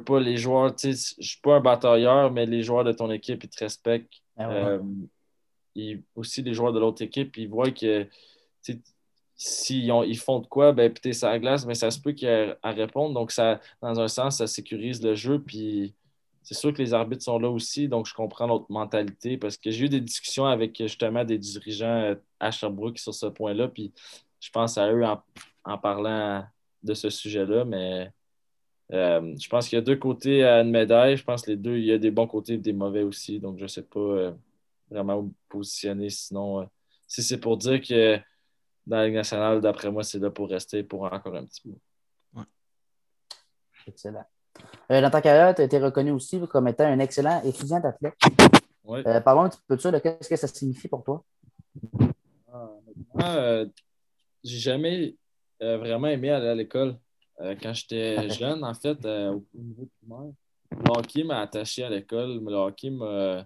[0.05, 3.11] pas les joueurs, tu sais, je suis pas un batailleur, mais les joueurs de ton
[3.11, 4.13] équipe, ils te respectent.
[4.37, 4.79] Ah euh,
[6.15, 8.07] aussi, les joueurs de l'autre équipe, ils voient que
[9.35, 12.31] s'ils ils font de quoi, ben péter sa glace, mais ça se peut qu'il y
[12.31, 13.13] ait à répondre.
[13.13, 15.41] Donc, ça, dans un sens, ça sécurise le jeu.
[15.41, 15.93] Puis
[16.43, 19.71] c'est sûr que les arbitres sont là aussi, donc je comprends notre mentalité parce que
[19.71, 23.67] j'ai eu des discussions avec justement des dirigeants euh, à Sherbrooke sur ce point-là.
[23.69, 23.91] Puis
[24.39, 25.03] je pense à eux
[25.65, 26.45] en parlant
[26.83, 28.11] de ce sujet-là, mais
[28.93, 31.17] euh, je pense qu'il y a deux côtés à une médaille.
[31.17, 33.39] Je pense que les deux, il y a des bons côtés et des mauvais aussi.
[33.39, 34.32] Donc, je ne sais pas euh,
[34.89, 36.10] vraiment où positionner.
[36.10, 36.65] Sinon, euh,
[37.08, 38.17] si c'est pour dire que
[38.86, 42.43] dans la Ligue nationale, d'après moi, c'est là pour rester pour encore un petit peu.
[43.86, 44.25] Excellent.
[44.89, 48.15] dans ta carrière, tu as été reconnu aussi comme étant un excellent étudiant d'athlète.
[49.25, 49.99] parlons un petit peu de ça.
[49.99, 51.25] Qu'est-ce que ça signifie pour toi?
[53.19, 53.63] Ah,
[54.41, 55.17] j'ai jamais
[55.60, 56.97] vraiment aimé aller à l'école.
[57.37, 60.33] Quand j'étais jeune, en fait, au niveau primaire,
[60.71, 62.43] le hockey m'a attaché à l'école.
[62.43, 63.43] Le hockey me,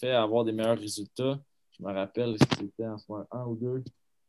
[0.00, 1.38] fait avoir des meilleurs résultats.
[1.72, 3.84] Je me rappelle, c'était en soir un ou deux.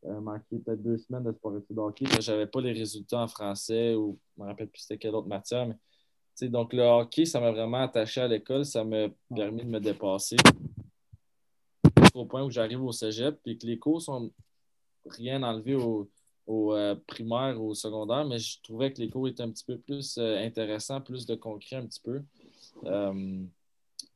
[0.06, 2.06] Euh, manqué peut-être deux semaines de sport études hockey.
[2.06, 5.16] Je n'avais pas les résultats en français ou je ne me rappelle plus c'était quelle
[5.16, 5.68] autre matière.
[5.68, 8.66] Mais, donc, le hockey, ça m'a vraiment attaché à l'école.
[8.66, 10.38] Ça m'a permis de me dépasser
[12.14, 14.32] au point où j'arrive au cégep et que les cours sont
[15.06, 16.10] rien enlevés au,
[16.48, 19.66] au euh, primaire ou au secondaire, mais je trouvais que les cours étaient un petit
[19.66, 22.22] peu plus euh, intéressants, plus de concret un petit peu.
[22.84, 23.44] Euh,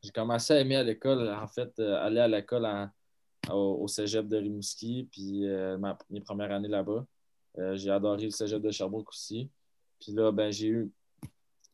[0.03, 2.67] j'ai commencé à aimer à l'école, en fait, aller à l'école
[3.51, 5.45] au, cégep de Rimouski, puis
[6.09, 7.05] mes premières années là-bas.
[7.73, 9.49] j'ai adoré le cégep de Sherbrooke aussi.
[9.99, 10.91] Puis là, ben, j'ai eu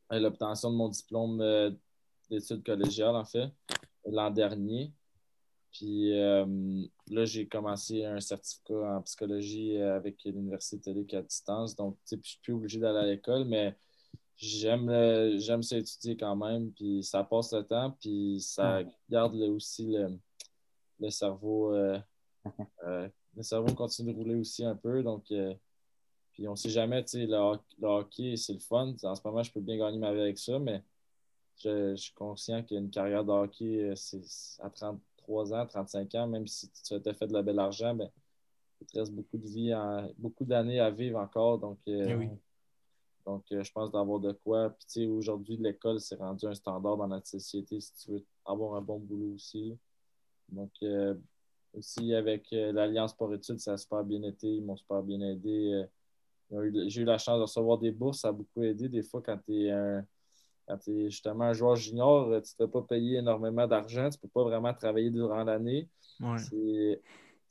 [0.09, 1.77] l'obtention de mon diplôme
[2.31, 3.51] d'études collégiales, en fait,
[4.05, 4.91] l'an dernier.
[5.75, 11.75] Puis euh, là, j'ai commencé un certificat en psychologie avec l'Université de à distance.
[11.75, 13.75] Donc, je ne suis plus obligé d'aller à l'école, mais
[14.37, 14.89] j'aime
[15.37, 16.71] j'aime ça étudier quand même.
[16.71, 19.95] Puis ça passe le temps, puis ça garde aussi
[20.99, 21.73] le, cerveau.
[21.73, 21.99] Euh,
[22.85, 25.03] euh, le cerveau continue de rouler aussi un peu.
[25.03, 25.25] Donc,
[26.33, 28.93] puis on ne sait jamais, tu sais, le, hockey, c'est le fun.
[29.03, 30.83] En ce moment, je peux bien gagner ma vie avec ça, mais
[31.57, 34.21] je, je suis conscient qu'une carrière de hockey, c'est
[34.59, 37.95] à 30 33 ans, 35 ans, même si tu as fait de la belle argent,
[37.95, 38.09] ben,
[38.81, 39.73] il te reste beaucoup de vie,
[40.17, 41.59] beaucoup d'années à vivre encore.
[41.59, 42.29] Donc, euh, eh
[43.25, 44.75] donc euh, je pense d'avoir de quoi.
[44.87, 48.81] Puis, aujourd'hui, l'école, s'est rendu un standard dans notre société si tu veux avoir un
[48.81, 49.77] bon boulot aussi.
[50.49, 51.15] Donc, euh,
[51.73, 54.47] aussi avec l'Alliance pour études, ça a super bien été.
[54.47, 55.85] Ils m'ont super bien aidé.
[56.51, 58.87] J'ai eu la chance de recevoir des bourses, ça a beaucoup aidé.
[58.87, 60.05] Des fois, quand tu es un
[60.67, 64.17] quand tu es justement un joueur junior, tu ne peux pas payer énormément d'argent, tu
[64.17, 65.87] ne peux pas vraiment travailler durant l'année.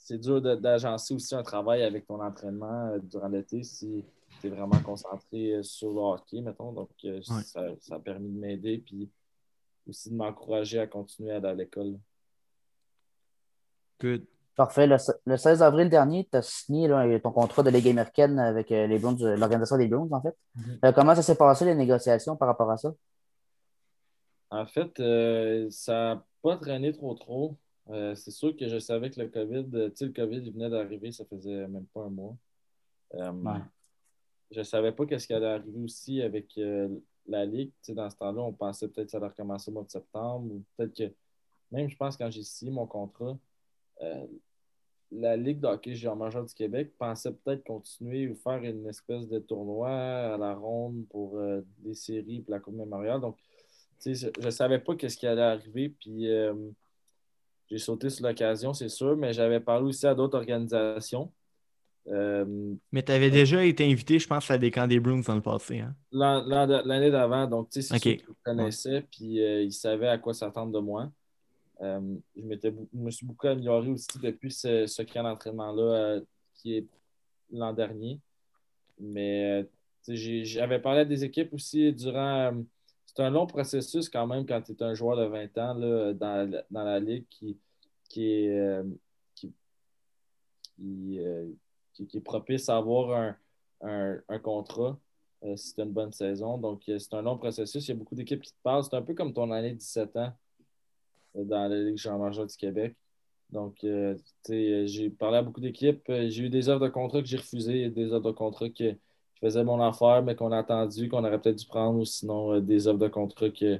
[0.04, 4.04] C'est dur d'agencer aussi un travail avec ton entraînement euh, durant l'été si
[4.38, 6.72] tu es vraiment concentré euh, sur le hockey, mettons.
[6.72, 9.10] Donc, euh, ça, a permis de m'aider puis
[9.88, 11.98] aussi de m'encourager à continuer à aller à l'école.
[13.98, 14.26] Good.
[14.56, 14.86] Parfait.
[14.86, 16.88] Le, 16 avril dernier, tu as signé
[17.20, 20.36] ton contrat de Ligue américaine avec les l'organisation des Browns, en fait.
[20.56, 20.92] Mm-hmm.
[20.94, 22.94] comment ça s'est passé, les négociations par rapport à ça?
[24.54, 27.56] En fait, euh, ça n'a pas traîné trop trop.
[27.90, 31.10] Euh, c'est sûr que je savais que le COVID, tu sais, le COVID venait d'arriver,
[31.10, 32.36] ça faisait même pas un mois.
[33.14, 33.32] Euh,
[34.52, 36.58] je ne savais pas qu'est-ce qui allait arriver aussi avec
[37.26, 37.72] la Ligue.
[37.88, 40.62] dans ce temps-là, on pensait peut-être que ça allait recommencer au mois de septembre ou
[40.76, 41.12] peut-être que,
[41.72, 43.36] même je pense quand j'ai signé mon contrat,
[45.12, 49.38] la Ligue d'hockey junior majeur du Québec pensait peut-être continuer ou faire une espèce de
[49.38, 51.40] tournoi à la ronde pour
[51.78, 53.20] des séries pour la Coupe mémoriale.
[53.20, 53.36] Donc,
[54.12, 56.54] je ne savais pas ce qui allait arriver, puis euh,
[57.70, 61.32] j'ai sauté sur l'occasion, c'est sûr, mais j'avais parlé aussi à d'autres organisations.
[62.08, 65.34] Euh, mais tu avais déjà été invité, je pense, à des camps des Bruins dans
[65.34, 65.80] le passé.
[65.80, 65.94] Hein?
[66.12, 68.22] L'année d'avant, donc tu sais, c'est okay.
[68.44, 71.10] connaissais, puis euh, ils savaient à quoi s'attendre de moi.
[71.80, 76.20] Je, me suis beaucoup amélioré aussi depuis ce, ce camp d'entraînement-là
[76.54, 76.86] qui est
[77.52, 78.20] l'an dernier.
[78.98, 79.66] Mais
[80.08, 82.52] j'avais parlé à des équipes aussi durant
[83.14, 85.74] c'est un long processus quand même quand tu es un joueur de 20 ans
[86.14, 87.56] dans, la ligue qui,
[88.16, 88.82] est, euh,
[90.82, 91.50] euh,
[92.24, 93.36] propice à avoir
[93.82, 94.98] un, un, contrat
[95.44, 96.58] euh, si tu as une bonne saison.
[96.58, 97.86] Donc, c'est un long processus.
[97.86, 98.82] Il y a beaucoup d'équipes qui te parlent.
[98.82, 100.32] C'est un peu comme ton année de 17 ans
[101.34, 102.94] dans la Ligue jean du Québec.
[103.50, 103.76] Donc,
[104.48, 106.02] j'ai parlé à beaucoup d'équipes.
[106.08, 108.96] J'ai eu des offres de contrat que j'ai refusées, des offres de contrat que
[109.44, 112.60] faisait mon affaire, mais qu'on a attendu, qu'on aurait peut-être dû prendre, ou sinon euh,
[112.60, 113.78] des offres de contrat que,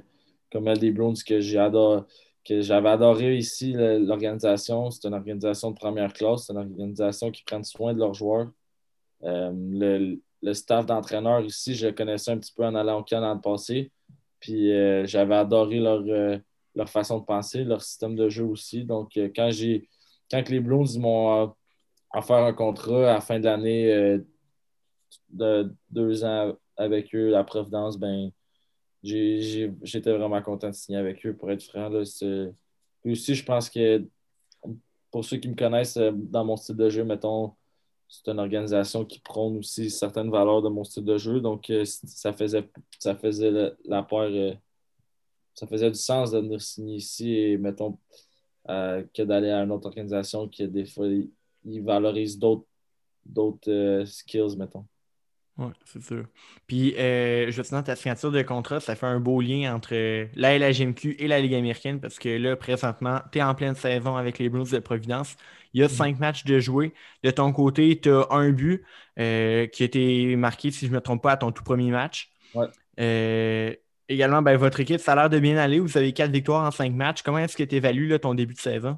[0.51, 4.91] comme des Browns que j'avais adoré ici, l'organisation.
[4.91, 8.49] C'est une organisation de première classe, c'est une organisation qui prend soin de leurs joueurs.
[9.23, 9.51] Euh,
[10.41, 13.91] le, staff d'entraîneurs ici, je connaissais un petit peu en allant au Canada le passé.
[14.39, 16.03] Puis euh, j'avais adoré leur,
[16.75, 18.83] leur façon de penser, leur système de jeu aussi.
[18.83, 19.89] Donc, quand j'ai
[20.29, 21.53] quand les Blues m'ont
[22.13, 24.19] offert un contrat à la fin de l'année
[25.29, 28.31] de deux ans avec eux la Providence, ben,
[29.03, 31.89] j'étais vraiment content de signer avec eux, pour être franc.
[31.89, 32.03] Là,
[33.01, 34.03] Puis aussi, je pense que
[35.11, 37.53] pour ceux qui me connaissent euh, dans mon style de jeu, mettons,
[38.09, 41.39] c'est une organisation qui prône aussi certaines valeurs de mon style de jeu.
[41.39, 43.51] Donc, euh, ça faisait, ça faisait
[43.85, 44.53] la, part, euh,
[45.55, 47.97] ça faisait du sens de venir signer ici et, mettons,
[48.67, 51.07] que d'aller à une autre organisation qui, des fois,
[51.65, 54.85] ils valorisent d'autres skills, mettons.
[55.57, 56.25] Oui, c'est sûr.
[56.67, 59.93] Puis, euh, te ta signature de contrat, ça fait un beau lien entre
[60.35, 64.17] la LHMQ et la Ligue américaine parce que là, présentement, tu es en pleine saison
[64.17, 65.37] avec les Blues de Providence.
[65.73, 65.89] Il y a mm-hmm.
[65.91, 66.93] cinq matchs de jouer.
[67.23, 68.83] De ton côté, tu as un but
[69.17, 71.89] euh, qui a été marqué, si je ne me trompe pas, à ton tout premier
[71.89, 72.31] match.
[72.53, 73.79] Ouais.
[74.09, 75.79] Euh, également, ben, votre équipe, ça a l'air de bien aller.
[75.79, 77.21] Vous avez quatre victoires en cinq matchs.
[77.21, 78.97] Comment est-ce que tu évalues ton début de saison?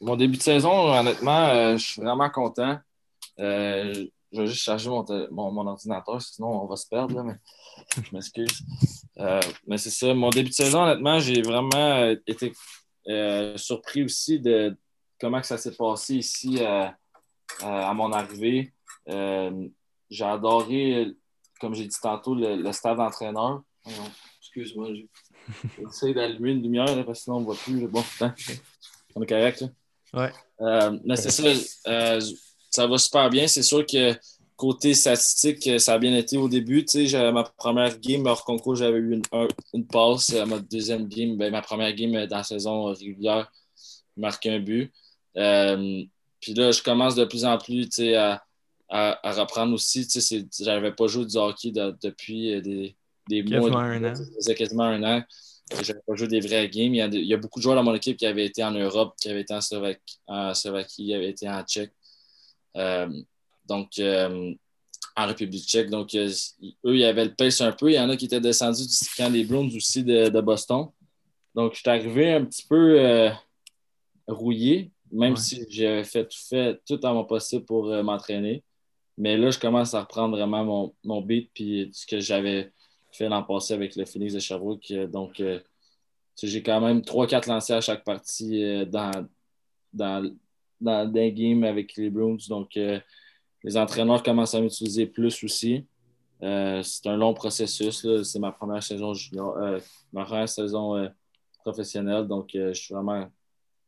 [0.00, 2.78] mon début de saison, honnêtement, je suis vraiment content.
[4.30, 7.36] Je vais juste charger mon, mon, ordinateur, sinon on va se perdre, mais
[8.02, 8.62] je m'excuse.
[9.18, 10.12] Euh, mais c'est ça.
[10.12, 12.52] Mon début de saison, honnêtement, j'ai vraiment euh, été
[13.08, 14.76] euh, surpris aussi de
[15.18, 18.74] comment que ça s'est passé ici à mon arrivée.
[19.06, 21.14] j'ai adoré,
[21.60, 23.62] comme j'ai dit tantôt, le, stade d'entraîneur.
[24.40, 24.88] Excuse-moi,
[25.78, 27.86] j'essaie d'allumer une lumière parce que sinon on ne voit plus.
[27.88, 28.04] Bon,
[29.14, 29.64] on est correct.
[30.14, 30.32] Ouais.
[31.04, 32.18] mais c'est ça
[32.70, 33.46] ça va super bien.
[33.46, 34.14] C'est sûr que
[34.56, 36.84] côté statistique, ça a bien été au début.
[36.84, 39.20] Tu sais, ma première game hors concours, j'avais eu
[39.72, 40.32] une, passe.
[40.32, 43.50] Ma deuxième game, ben, ma première game dans la saison régulière,
[44.16, 44.92] marqué un but.
[45.36, 46.02] Euh,
[46.40, 48.12] puis là, je commence de plus en plus tu
[48.88, 50.06] à, reprendre aussi.
[50.06, 52.96] Tu sais, j'avais pas joué du hockey depuis euh, des,
[53.28, 53.82] des mois.
[53.82, 54.14] Un an.
[54.56, 55.24] quasiment un an.
[55.82, 56.94] J'avais pas joué des vrais games.
[56.94, 59.28] Il y, a, beaucoup de joueurs dans mon équipe qui avaient été en Europe, qui
[59.28, 61.92] avaient été en Slovaquie, en Slovaquie qui avaient été en Tchèque.
[62.76, 63.08] Euh,
[63.66, 64.54] donc, euh,
[65.16, 65.90] en République tchèque.
[65.90, 66.30] Donc, euh,
[66.86, 67.90] eux, ils avaient le pace un peu.
[67.90, 70.88] Il y en a qui étaient descendus du camp des Browns aussi de, Boston.
[71.54, 73.30] Donc, je suis arrivé un petit peu
[74.26, 78.62] rouillé, même si j'avais fait tout, fait tout à mon possible pour m'entraîner.
[79.18, 82.72] Mais là, je commence à reprendre vraiment mon, mon beat puis ce que j'avais
[83.12, 84.92] fait l'an passé avec le Phoenix de Sherbrooke.
[85.10, 85.42] Donc,
[86.40, 89.26] j'ai quand même 3-4 lancers à chaque partie dans,
[89.92, 90.32] dans,
[90.80, 92.38] dans des games avec les Browns.
[92.48, 93.00] Donc, euh,
[93.64, 95.86] les entraîneurs commencent à m'utiliser plus aussi.
[96.42, 98.06] Euh, c'est un long processus.
[98.22, 99.80] C'est ma première saison euh,
[100.12, 101.10] ma première saison
[101.60, 102.26] professionnelle.
[102.26, 103.26] Donc, je suis vraiment.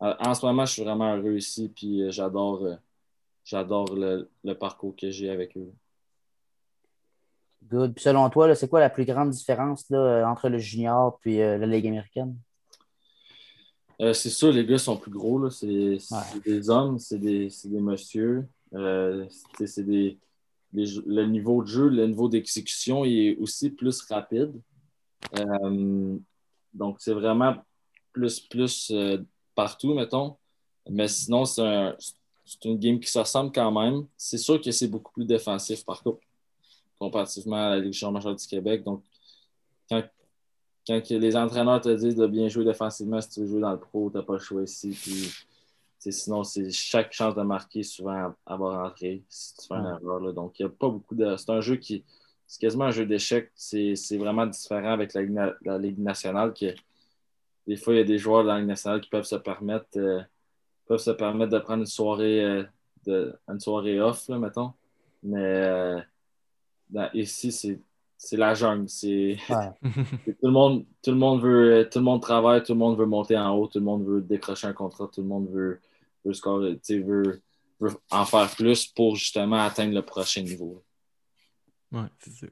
[0.00, 1.70] En ce moment, je suis vraiment heureux ici.
[1.74, 2.66] Puis j'adore
[3.44, 5.72] j'adore le, parcours que j'ai avec eux.
[7.64, 7.94] Good.
[7.94, 11.66] Puis selon toi, c'est quoi la plus grande différence là, entre le junior et la
[11.66, 12.36] Ligue américaine?
[14.00, 15.50] Euh, c'est sûr, les gars sont plus gros.
[15.50, 15.98] C'est
[16.44, 18.48] des hommes, c'est des, des messieurs.
[18.74, 19.26] Euh,
[19.66, 20.18] c'est des,
[20.72, 24.52] le niveau de jeu, le niveau d'exécution est aussi plus rapide.
[25.38, 26.16] Euh,
[26.72, 27.56] donc, c'est vraiment
[28.12, 28.90] plus, plus
[29.54, 30.36] partout, mettons.
[30.88, 31.94] Mais sinon, c'est un,
[32.64, 34.06] une game qui se ressemble quand même.
[34.16, 36.20] C'est sûr que c'est beaucoup plus défensif, par contre,
[36.98, 38.84] comparativement à la Ligue majeure du Québec.
[38.84, 39.02] Donc,
[39.88, 40.02] quand,
[40.86, 43.80] quand les entraîneurs te disent de bien jouer défensivement, si tu veux jouer dans le
[43.80, 44.90] pro, tu n'as pas le choix ici.
[44.90, 45.30] Puis,
[46.10, 50.32] sinon, c'est chaque chance de marquer souvent à, va rentrer si tu fais une erreur.
[50.32, 51.36] Donc, il n'y a pas beaucoup de.
[51.36, 52.04] C'est un jeu qui.
[52.46, 53.50] C'est quasiment un jeu d'échecs.
[53.54, 56.52] C'est vraiment différent avec la, Ligue nationale.
[56.54, 56.74] Que,
[57.66, 59.86] des fois, il y a des joueurs de la Ligue nationale qui peuvent se permettre,
[59.96, 60.20] euh,
[60.90, 62.64] peuvent se permettre de prendre une soirée, euh,
[63.06, 64.72] de, une soirée off, là, mettons.
[65.22, 66.00] Mais euh,
[67.14, 67.78] ici, c'est
[68.16, 68.88] c'est la jungle.
[68.88, 72.98] C'est tout le monde, tout le monde veut, tout le monde travaille, tout le monde
[72.98, 75.80] veut monter en haut, tout le monde veut décrocher un contrat, tout le monde veut,
[76.24, 77.40] veut scorer, veut,
[77.78, 80.82] veut en faire plus pour justement atteindre le prochain niveau.
[81.92, 82.50] Oui, c'est sûr.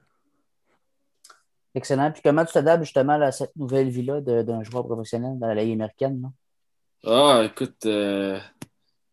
[1.75, 2.13] Excellent.
[2.13, 5.73] Puis comment tu t'adaptes justement à cette nouvelle vie-là d'un joueur professionnel dans la Ligue
[5.73, 6.21] américaine?
[6.21, 6.33] Non?
[7.05, 8.39] Ah, écoute, euh,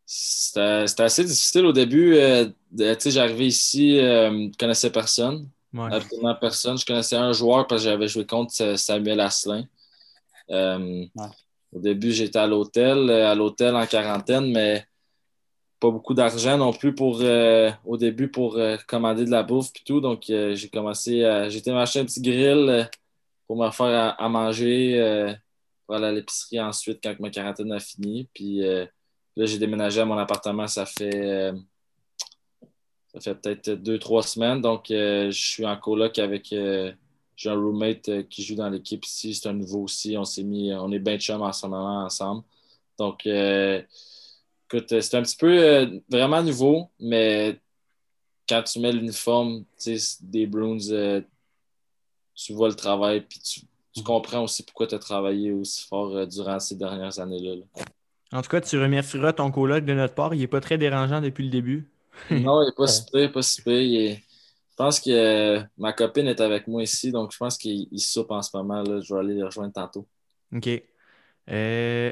[0.05, 2.15] c'était assez difficile au début.
[2.15, 5.49] Euh, J'arrivais ici, euh, je ne connaissais personne.
[5.77, 6.77] Absolument personne.
[6.77, 9.65] Je connaissais un joueur parce que j'avais joué contre Samuel Asselin.
[10.51, 11.05] Euh,
[11.73, 14.85] au début, j'étais à l'hôtel, euh, à l'hôtel en quarantaine, mais
[15.79, 19.83] pas beaucoup d'argent non plus pour euh, au début pour commander de la bouffe et
[19.85, 19.99] tout.
[19.99, 21.47] Donc j'ai commencé à.
[21.47, 22.89] Été m'acheter un petit grill
[23.47, 25.35] pour me faire à, manger
[25.85, 28.27] pour aller à l'épicerie ensuite quand ma quarantaine a fini.
[28.33, 31.53] Puis là, j'ai déménagé à mon appartement, ça fait
[33.15, 34.61] ça fait peut-être deux, trois semaines.
[34.61, 36.51] Donc, euh, je suis en coloc avec.
[36.51, 36.91] Euh,
[37.37, 39.33] j'ai un roommate euh, qui joue dans l'équipe ici.
[39.33, 40.17] C'est un nouveau aussi.
[40.17, 40.73] On s'est mis.
[40.73, 42.43] On est bien chum en ce moment ensemble.
[42.97, 47.59] Donc, écoute, c'est un petit peu vraiment nouveau, mais
[48.47, 49.65] quand tu mets l'uniforme
[50.21, 51.21] des Bruins,
[52.35, 53.61] tu vois le travail puis tu,
[54.01, 54.03] mm-hmm.
[54.03, 57.63] comprends aussi pourquoi tu as travaillé aussi fort durant ces dernières années-là.
[58.31, 60.33] En tout cas, tu remercieras ton coloc de notre part.
[60.33, 61.89] Il n'est pas très dérangeant depuis le début.
[62.31, 63.77] non, il n'est pas super, pas super.
[63.77, 68.31] Je pense que euh, ma copine est avec moi ici, donc je pense qu'il soupe
[68.31, 68.83] en ce moment.
[68.83, 68.99] Là.
[68.99, 70.05] Je vais aller le rejoindre tantôt.
[70.53, 70.69] OK.
[71.49, 72.11] Euh,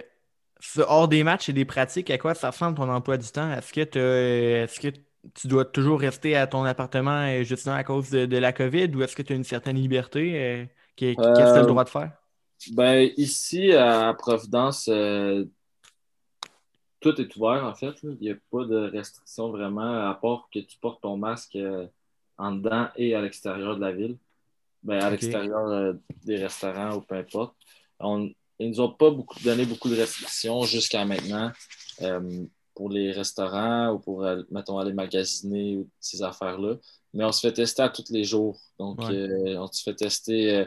[0.78, 3.52] hors des matchs et des pratiques, à quoi ça ressemble ton emploi du temps?
[3.52, 4.98] Est-ce que tu est-ce que
[5.34, 9.04] tu dois toujours rester à ton appartement euh, justement à cause de, la COVID ou
[9.04, 10.70] est-ce que tu as une certaine liberté?
[11.02, 12.12] Euh, qu'est-ce que tu as le droit de faire?
[12.72, 14.86] Ben, ici, à Providence,
[17.00, 17.96] tout est ouvert en fait.
[18.04, 21.58] Il n'y a pas de restrictions vraiment, à part que tu portes ton masque
[22.38, 24.18] en dedans et à l'extérieur de la ville.
[24.82, 27.56] Ben, à l'extérieur des restaurants ou peu importe.
[28.00, 28.30] On,
[28.60, 31.52] ils nous ont pas beaucoup, donné beaucoup de restrictions jusqu'à maintenant
[32.02, 32.46] euh,
[32.76, 36.76] pour les restaurants ou pour, euh, mettons, aller magasiner ces affaires-là.
[37.14, 38.60] Mais on se fait tester à tous les jours.
[38.80, 40.66] Donc, euh, on se fait tester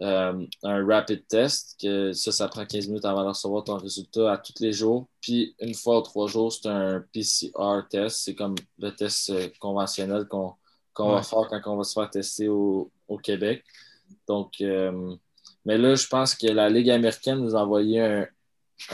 [0.00, 4.38] un rapid test, que ça, ça prend 15 minutes avant de recevoir ton résultat à
[4.38, 5.08] tous les jours.
[5.20, 8.18] Puis, une fois ou trois jours, c'est un PCR test.
[8.24, 10.54] C'est comme le test conventionnel qu'on
[10.98, 13.64] va faire quand on va se faire tester au, au Québec.
[14.28, 14.62] Donc,
[15.64, 18.26] mais là, je pense que la Ligue américaine nous a envoyé un,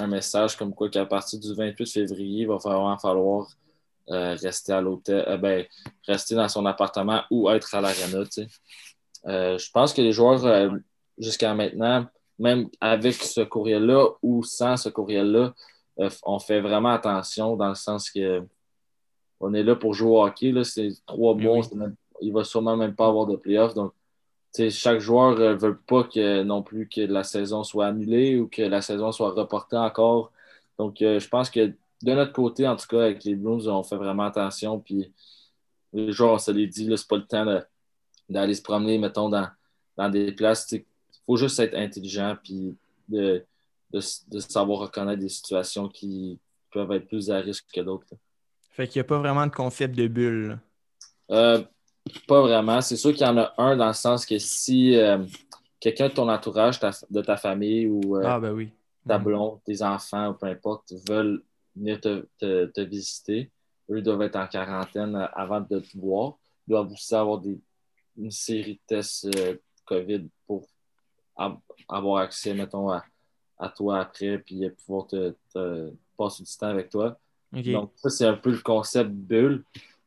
[0.06, 3.48] message comme quoi qu'à partir du 28 février, il va vraiment falloir
[4.10, 5.64] euh, rester à l'hôtel, euh, ben,
[6.06, 8.24] rester dans son appartement ou être à l'arena.
[9.26, 10.72] Euh, je pense que les joueurs,
[11.18, 12.06] jusqu'à maintenant,
[12.38, 15.54] même avec ce courriel-là ou sans ce courriel-là,
[16.24, 18.42] on fait vraiment attention dans le sens que
[19.38, 20.52] on est là pour jouer au hockey.
[20.64, 23.74] C'est trois mois, il il va sûrement même pas avoir de playoffs.
[23.74, 23.92] Donc,
[24.70, 28.48] chaque joueur ne euh, veut pas que non plus que la saison soit annulée ou
[28.48, 30.32] que la saison soit reportée encore.
[30.78, 31.72] Donc, euh, je pense que
[32.02, 34.80] de notre côté, en tout cas, avec les Blues, on fait vraiment attention.
[34.80, 35.12] Puis
[35.92, 37.62] les joueurs, on se les dit, c'est pas le temps
[38.28, 39.48] d'aller se promener, mettons, dans,
[39.96, 40.70] dans des places.
[40.72, 40.84] Il
[41.26, 42.76] faut juste être intelligent puis
[43.08, 43.44] de,
[44.40, 46.38] savoir reconnaître des situations qui
[46.72, 48.06] peuvent être plus à risque que d'autres.
[48.70, 50.58] Fait qu'il n'y a pas vraiment de concept de bulle.
[51.30, 51.62] Euh,
[52.26, 52.80] pas vraiment.
[52.80, 55.24] C'est sûr qu'il y en a un dans le sens que si euh,
[55.78, 56.78] quelqu'un de ton entourage,
[57.10, 58.70] de ta famille ou euh, ah, ben
[59.06, 59.24] ta mm.
[59.24, 61.42] blonde, tes enfants ou peu importe, veulent
[61.74, 63.50] venir te, visiter,
[63.90, 66.34] eux doivent être en quarantaine avant de te voir.
[66.66, 67.40] Ils doivent aussi avoir
[68.16, 69.56] une série de tests euh,
[69.86, 70.66] COVID pour
[71.88, 75.34] avoir accès, mettons, à, toi après, puis pouvoir te,
[76.16, 77.18] passer du temps avec toi.
[77.52, 79.64] Donc, ça, c'est un peu le concept bulle,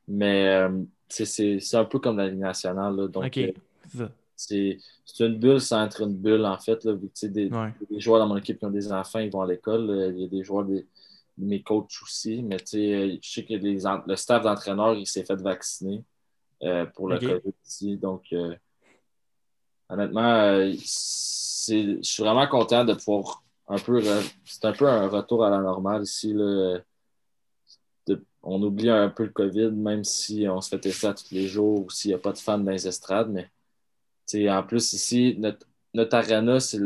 [0.08, 0.68] mais
[1.10, 3.08] c'est un peu comme la Ligue nationale.
[3.10, 3.52] donc, euh,
[4.36, 4.80] c'est
[5.20, 6.84] une bulle sans être une bulle, en fait.
[6.84, 6.94] Là,
[7.24, 7.50] des,
[8.00, 9.90] joueurs dans mon équipe qui ont des enfants, ils vont à l'école.
[9.90, 10.88] Euh, il y a des joueurs, des,
[11.38, 12.42] mes coachs aussi.
[12.42, 16.04] Mais euh, je sais que les, le staff d'entraîneur, il s'est fait vacciner
[16.96, 17.98] pour le COVID ici.
[17.98, 18.34] Donc,
[19.90, 24.02] honnêtement, je suis vraiment content de pouvoir un peu.
[24.46, 26.34] C'est un peu un retour à la normale ici.
[26.34, 26.80] Là,
[28.44, 31.86] on oublie un peu le COVID, même si on se fait tester tous les jours
[31.86, 33.32] ou s'il n'y a pas de fans dans les estrades.
[33.32, 33.50] Mais
[34.50, 36.78] en plus, ici, notre, notre arena, c'est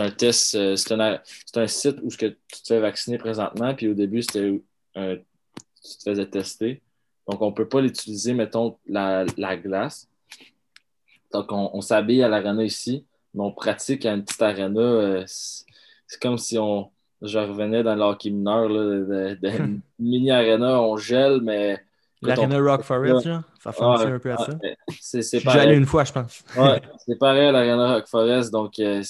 [0.00, 3.74] un test, euh, c'est un, site où tu te fais vacciner présentement.
[3.74, 4.62] Puis au début, c'était
[4.94, 6.82] tu te faisais tester.
[7.28, 9.24] Donc, on ne peut pas l'utiliser, mettons, la,
[9.56, 10.08] glace.
[11.32, 13.04] Donc, on, s'habille à l'arena ici,
[13.34, 14.80] mais on pratique à une petite arena.
[14.80, 16.90] Euh, c'est comme si on,
[17.22, 21.80] je revenais dans l'hockey mineur, là, de, mini-arena, on gèle, mais.
[22.20, 24.52] L'arena Rock Forest, genre, ça fonctionne un peu à ça.
[25.00, 26.44] C'est allé une fois, je pense.
[26.56, 29.02] ouais, c'est pareil à l'Arena Rock Forest, donc euh,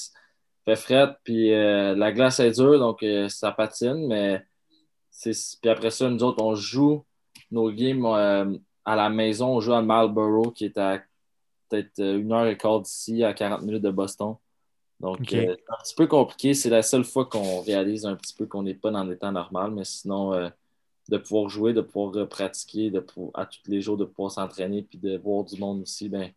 [0.65, 4.43] fait fret, puis euh, la glace est dure, donc euh, ça patine, mais
[5.23, 7.05] puis après ça, nous autres, on joue
[7.51, 8.07] nos games
[8.85, 11.01] à la maison, on joue à Marlborough, qui est à
[11.69, 14.37] peut-être une heure et quart d'ici, à 40 minutes de Boston.
[15.03, 16.55] Donc, euh, c'est un petit peu compliqué.
[16.55, 19.33] C'est la seule fois qu'on réalise un petit peu qu'on n'est pas dans les temps
[19.33, 20.49] normal, mais sinon, euh,
[21.09, 24.99] de pouvoir jouer, de pouvoir pratiquer, de à tous les jours, de pouvoir s'entraîner, puis
[24.99, 26.31] de voir du monde aussi, ben,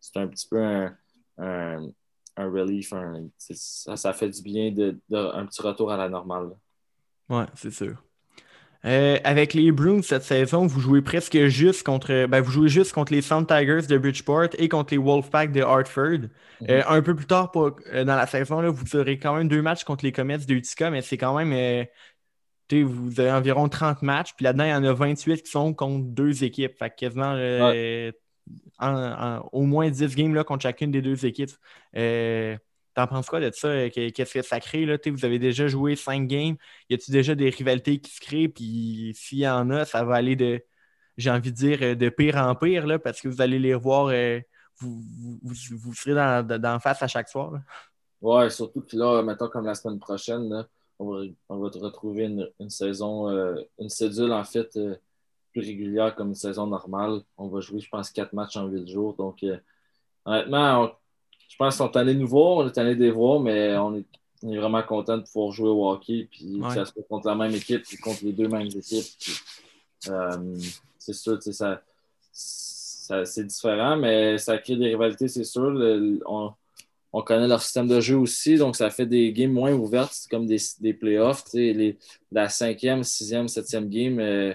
[0.00, 0.96] c'est un petit peu un,
[1.38, 1.92] un,
[2.36, 2.92] relief.
[3.38, 6.50] ça, fait du bien de, un petit retour à la normale.
[7.28, 8.02] Oui, c'est sûr.
[8.86, 12.26] Euh, avec les Bruins cette saison, vous jouez presque juste contre.
[12.26, 15.60] Ben, vous jouez juste contre les Sound Tigers de Bridgeport et contre les Wolfpack de
[15.60, 16.28] Hartford.
[16.60, 16.70] Mhm.
[16.70, 19.60] Euh, un peu plus tard euh, dans la saison, là, vous aurez quand même deux
[19.60, 21.86] matchs contre les Comets de Utica, mais c'est quand même.
[22.72, 26.06] vous avez environ 30 matchs, puis là-dedans, il y en a 28 qui sont contre
[26.06, 26.78] deux équipes.
[26.78, 27.34] Fait quasiment
[29.52, 31.50] au moins 10 games là, contre chacune des deux équipes.
[33.00, 33.68] T'en penses quoi de ça?
[33.68, 34.84] Euh, qu'est-ce que ça crée?
[34.84, 34.98] Là?
[35.06, 36.56] Vous avez déjà joué cinq games.
[36.90, 38.48] Y a-t-il déjà des rivalités qui se créent?
[38.48, 40.62] Puis s'il y en a, ça va aller de,
[41.16, 43.72] j'ai envie de dire, euh, de pire en pire, là, parce que vous allez les
[43.72, 44.38] revoir, euh,
[44.80, 45.00] vous,
[45.42, 47.54] vous, serez dans, face à chaque soir.
[48.20, 50.66] Oui, surtout que là, mettons comme la semaine prochaine,
[50.98, 53.30] on, va, on, va, retrouver une, saison,
[53.78, 54.78] une cédule en fait
[55.52, 57.22] plus régulière comme une saison normale.
[57.38, 59.14] On va jouer, je pense, quatre matchs en huit jours.
[59.14, 59.42] Donc,
[60.26, 60.92] honnêtement, on,
[61.50, 64.04] je pense qu'ils sont allés nous voir, on est allés les voir, mais on est,
[64.42, 66.28] vraiment content de pouvoir jouer au hockey.
[66.30, 69.04] Puis ça se fait contre la même équipe, puis contre les deux mêmes équipes.
[70.08, 70.56] Euh,
[70.96, 71.82] c'est sûr, ça,
[72.32, 75.74] ça c'est différent, mais ça crée des rivalités, c'est sûr.
[76.26, 76.52] on,
[77.12, 80.46] on, connaît leur système de jeu aussi, donc ça fait des games moins ouvertes, comme
[80.46, 81.44] des, des playoffs.
[81.52, 81.98] Les,
[82.30, 84.54] la cinquième, sixième, septième game, euh,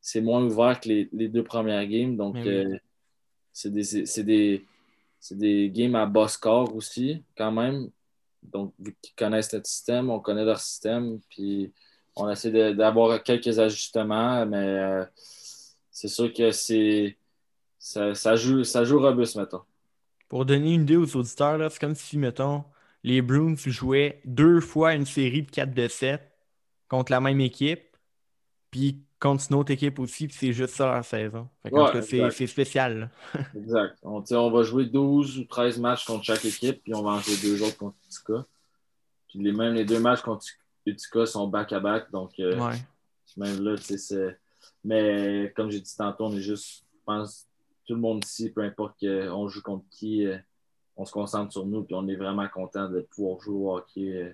[0.00, 2.16] c'est moins ouvert que les, les, deux premières games.
[2.16, 2.78] Donc, euh,
[3.52, 4.64] c'est des, des,
[5.34, 7.90] des, games à bas score aussi, quand même.
[8.42, 11.72] Donc, vu qu'ils connaissent notre système, on connaît leur système, puis
[12.14, 15.04] on essaie d'avoir quelques ajustements, mais euh,
[15.90, 17.18] c'est sûr que c'est
[17.78, 19.62] ça, joue, ça joue robuste, mettons.
[20.28, 22.64] Pour donner une idée aux auditeurs, c'est comme si, mettons,
[23.04, 26.20] les Bruins jouaient deux fois une série de 4 de 7
[26.88, 27.96] contre la même équipe,
[28.70, 31.48] puis contre une autre équipe aussi, puis c'est juste ça la saison.
[32.00, 33.10] c'est spécial.
[33.56, 33.98] exact.
[34.02, 37.20] On, on, va jouer 12 ou 13 matchs contre chaque équipe, puis on va en
[37.20, 38.44] jouer deux autres contre Utica.
[39.28, 40.44] Puis les, même les deux matchs contre
[40.84, 42.72] Utica sont back-à-back, donc euh,
[43.36, 44.38] même là, c'est.
[44.84, 47.48] Mais comme j'ai dit tantôt, on est juste, je pense,
[47.86, 50.38] tout le monde ici, peu importe qu'on joue contre qui, euh,
[50.96, 54.12] on se concentre sur nous, puis on est vraiment content de pouvoir jouer au hockey
[54.12, 54.32] euh,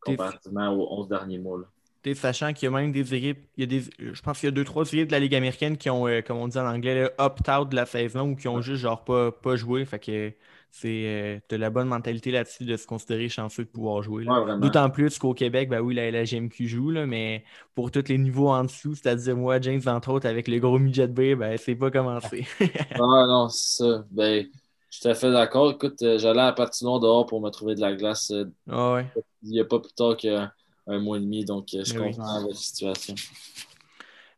[0.00, 1.60] comparativement aux 11 derniers mois.
[1.60, 1.66] Là
[2.12, 4.52] sachant qu'il y a même des équipes, il y a des, je pense qu'il y
[4.52, 6.66] a deux, trois équipes de la Ligue américaine qui ont, euh, comme on dit en
[6.66, 9.86] anglais, opt-out de la saison ou qui ont juste genre pas, pas joué.
[9.86, 10.32] Fait que
[10.70, 14.26] c'est euh, de la bonne mentalité là-dessus de se considérer chanceux de pouvoir jouer.
[14.58, 17.44] D'autant plus qu'au Québec, ben oui, la LGMQ joue, là, mais
[17.76, 21.06] pour tous les niveaux en dessous, c'est-à-dire moi, James, entre autres, avec le gros midget
[21.06, 22.44] B, ben c'est pas commencé.
[22.60, 24.04] ah non, c'est ça.
[24.10, 24.44] Ben,
[24.90, 25.70] je suis tout à fait d'accord.
[25.70, 28.32] Écoute, euh, j'allais à la patinoire dehors pour me trouver de la glace.
[28.68, 29.00] Ah
[29.44, 30.48] il n'y a pas plus tard que
[30.86, 31.44] un mois et demi.
[31.44, 33.14] Donc, euh, je comprends la situation.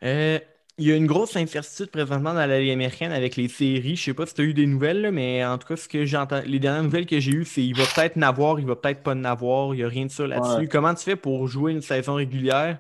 [0.02, 0.38] Euh,
[0.78, 3.96] il y a une grosse incertitude présentement dans la Ligue américaine avec les séries.
[3.96, 5.88] Je ne sais pas si tu as eu des nouvelles, mais en tout cas, ce
[5.88, 8.76] que j'entends, les dernières nouvelles que j'ai eues, c'est qu'il va peut-être n'avoir, il va
[8.76, 9.74] peut-être pas n'avoir.
[9.74, 10.68] Il n'y a rien de ça là-dessus.
[10.68, 12.78] Comment tu fais pour jouer une saison régulière?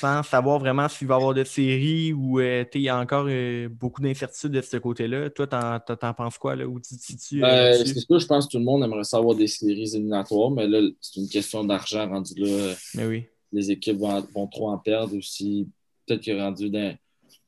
[0.00, 3.26] Sans savoir vraiment s'il va y avoir de séries ou euh, il y a encore
[3.28, 5.28] euh, beaucoup d'incertitudes de ce côté-là.
[5.28, 6.56] Toi, t'en, penses quoi?
[6.56, 6.66] Là?
[6.66, 9.94] Où tu euh, c'est sûr, je pense que tout le monde aimerait savoir des séries
[9.94, 12.74] éliminatoires, mais là, c'est une question d'argent rendu là.
[12.94, 13.24] Mais oui.
[13.52, 15.68] Les équipes vont, trop en perdre aussi.
[16.06, 16.72] Peut-être que rendu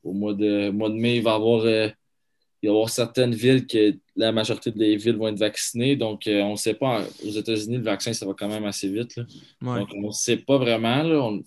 [0.03, 3.65] au mois de, mois de mai, il va y avoir, il va avoir certaines villes
[3.65, 5.95] que la majorité des villes vont être vaccinées.
[5.95, 7.03] Donc, on ne sait pas.
[7.25, 9.17] Aux États-Unis, le vaccin, ça va quand même assez vite.
[9.61, 11.01] Donc, on ne sait pas vraiment.
[11.03, 11.39] Là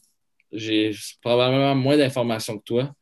[0.53, 0.92] j'ai
[1.22, 2.92] probablement moins d'informations que toi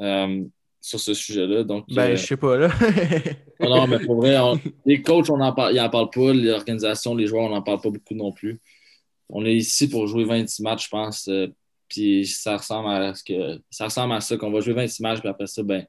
[0.00, 0.44] euh,
[0.80, 1.64] sur ce sujet-là.
[1.64, 2.68] Donc, ben, euh, je sais pas, là.
[3.60, 4.36] non, mais pour vrai,
[4.84, 6.32] les coachs, on en parle, ils n'en parlent pas.
[6.32, 8.60] L'organisation, les joueurs, on n'en parle pas beaucoup non plus.
[9.28, 11.28] On est ici pour jouer 26 matchs, je pense.
[11.28, 11.48] Euh,
[11.88, 15.20] puis ça ressemble à ce que ça ressemble à ça qu'on va jouer 26 matchs,
[15.20, 15.86] puis après ça, ben,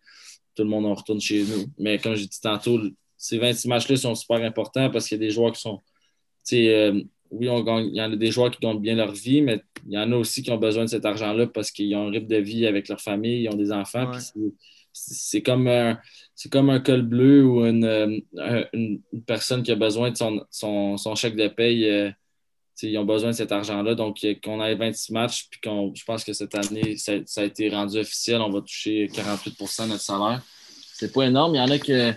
[0.55, 1.65] tout le monde on retourne chez nous.
[1.77, 2.79] Mais comme j'ai dit tantôt,
[3.17, 5.81] ces 26 matchs-là sont super importants parce qu'il y a des joueurs qui sont
[7.31, 9.97] oui, il y en a des joueurs qui gagnent bien leur vie, mais il y
[9.97, 12.37] en a aussi qui ont besoin de cet argent-là parce qu'ils ont un rythme de
[12.37, 14.11] vie avec leur famille, ils ont des enfants.
[14.93, 15.99] C'est comme, un,
[16.51, 18.23] comme un col bleu ou une,
[18.73, 20.43] une, personne qui a besoin de son,
[20.97, 21.87] son, chèque de paye.
[21.87, 22.11] Euh,
[22.81, 23.95] ils ont besoin de cet argent-là.
[23.95, 27.43] Donc, euh, qu'on ait 26 matchs, puis qu'on, je pense que cette année, ça, a
[27.43, 30.41] été rendu officiel, on va toucher 48% de notre salaire.
[30.93, 31.55] C'est pas énorme.
[31.55, 32.13] Il y en a, que,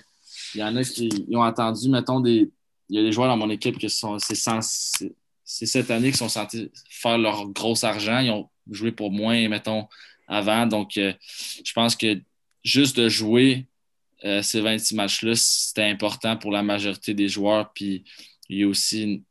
[0.54, 2.50] il y en a qui ont attendu, mettons, des,
[2.91, 4.18] il y a des joueurs dans mon équipe qui sont.
[4.18, 8.18] C'est cette année qu'ils sont sentis faire leur gros argent.
[8.18, 9.88] Ils ont joué pour moins, mettons,
[10.26, 10.66] avant.
[10.66, 11.12] Donc, euh,
[11.64, 12.20] je pense que
[12.64, 13.66] juste de jouer
[14.24, 17.72] euh, ces 26 matchs-là, c'était important pour la majorité des joueurs.
[17.72, 18.05] Puis,
[18.49, 19.22] il y a aussi une,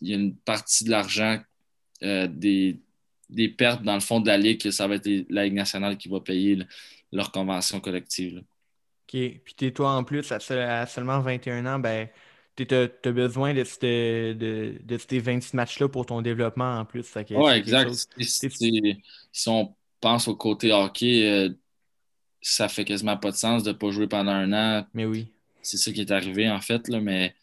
[0.00, 1.38] il y a une partie de l'argent
[2.02, 2.80] euh, des,
[3.28, 5.96] des, pertes dans le fond de la Ligue, que ça va être la Ligue nationale
[5.96, 6.58] qui va payer
[7.12, 8.42] leur convention collective.
[9.08, 9.40] OK.
[9.44, 12.08] Puis, toi, en plus, à, seulement 21 ans, ben
[12.64, 17.06] tu as, besoin de, ces 26 matchs-là pour ton développement en plus.
[17.30, 17.90] Oui, exact.
[18.20, 21.50] Si, on pense au côté hockey, euh,
[22.40, 24.86] ça fait quasiment pas de sens de ne pas jouer pendant un an.
[24.94, 25.26] Mais oui.
[25.62, 26.88] C'est ça qui est arrivé en fait.
[26.88, 27.34] Là, mais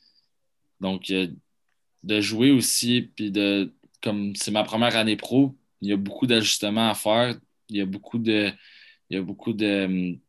[0.80, 1.28] donc, euh,
[2.04, 6.28] de jouer aussi, puis de comme c'est ma première année pro, il y a beaucoup
[6.28, 7.36] d'ajustements à faire.
[7.70, 8.52] Il y a beaucoup de.
[9.10, 10.20] Il y a beaucoup de hum,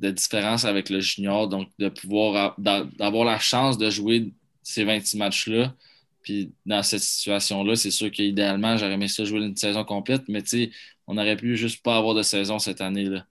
[0.00, 1.48] de différence avec le junior.
[1.48, 4.32] Donc, de pouvoir d'avoir la chance de jouer
[4.62, 5.74] ces 26 matchs-là.
[6.22, 10.42] Puis dans cette situation-là, c'est sûr qu'idéalement, j'aurais aimé ça jouer une saison complète, mais
[10.42, 10.70] tu sais,
[11.06, 13.26] on aurait pu juste pas avoir de saison cette année-là.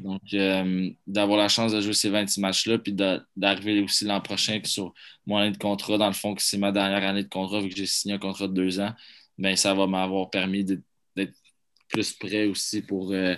[0.00, 2.92] Donc, euh, d'avoir la chance de jouer ces 26 matchs-là, puis
[3.36, 4.92] d'arriver aussi l'an prochain sur
[5.24, 7.68] mon année de contrat, dans le fond, que c'est ma dernière année de contrat, vu
[7.68, 8.92] que j'ai signé un contrat de deux ans,
[9.36, 11.34] bien, ça va m'avoir permis d'être
[11.88, 13.36] plus prêt aussi pour, euh,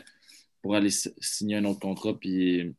[0.63, 2.75] pour aller signer un autre contrat puis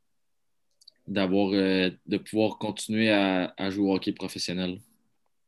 [1.07, 4.79] d'avoir euh, de pouvoir continuer à, jouer au hockey professionnel.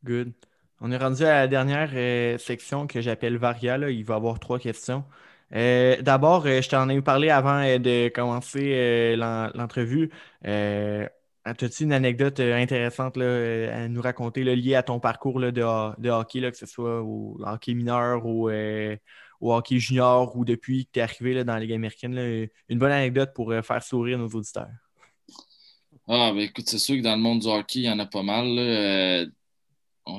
[0.04, 0.34] Good.
[0.82, 3.78] On est rendu à la dernière euh, section que j'appelle Varia.
[3.90, 5.04] Il va y avoir trois questions.
[5.52, 10.10] D'abord, je t'en ai parlé avant de commencer l'entrevue.
[11.46, 15.62] As-tu une anecdote intéressante là, à nous raconter liée à ton parcours là, de,
[16.10, 18.50] hockey, là, que ce soit au hockey mineur ou
[19.44, 22.18] au hockey junior ou depuis que tu es arrivé dans la Ligue américaine?
[22.70, 24.70] une bonne anecdote pour faire sourire nos auditeurs.
[26.08, 28.06] Ah, ben écoute, c'est sûr que dans le monde du hockey, il y en a
[28.06, 28.46] pas mal.
[28.58, 29.26] Euh,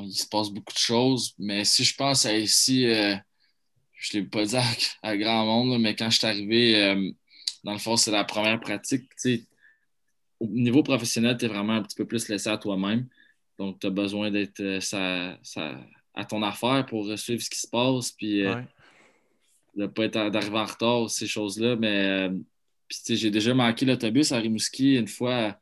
[0.03, 3.15] il se passe beaucoup de choses, mais si je pense à ici, euh,
[3.93, 4.57] je ne l'ai pas dit
[5.03, 7.11] à, grand monde, mais quand je suis arrivé, euh,
[7.65, 9.11] dans le fond, c'est la première pratique.
[10.41, 13.09] Au niveau professionnel, tu es vraiment un petit peu plus laissé à toi-même.
[13.59, 14.63] Donc, tu as besoin d'être
[16.15, 18.13] à ton affaire pour suivre ce qui se passe.
[18.13, 18.43] Puis,
[19.77, 21.77] de pas être d'arriver en retard, ces choses-là.
[21.77, 22.31] Mais
[23.09, 25.59] j'ai déjà manqué l'autobus à Rimouski une fois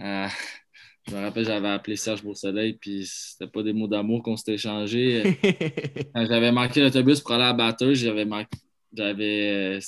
[0.00, 0.28] euh,
[1.08, 4.54] je me rappelle, j'avais appelé Serge Beausoleil, puis c'était pas des mots d'amour qu'on s'était
[4.54, 5.38] échangés.
[6.14, 8.58] j'avais manqué l'autobus pour aller à la batteuse, j'avais manqué.
[8.92, 9.78] J'avais.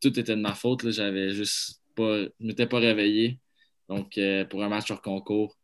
[0.00, 0.90] Tout était de ma faute.
[0.90, 2.22] J'avais juste pas.
[2.22, 3.38] Je m'étais pas réveillé.
[3.88, 5.56] Donc, euh, pour un match sur concours.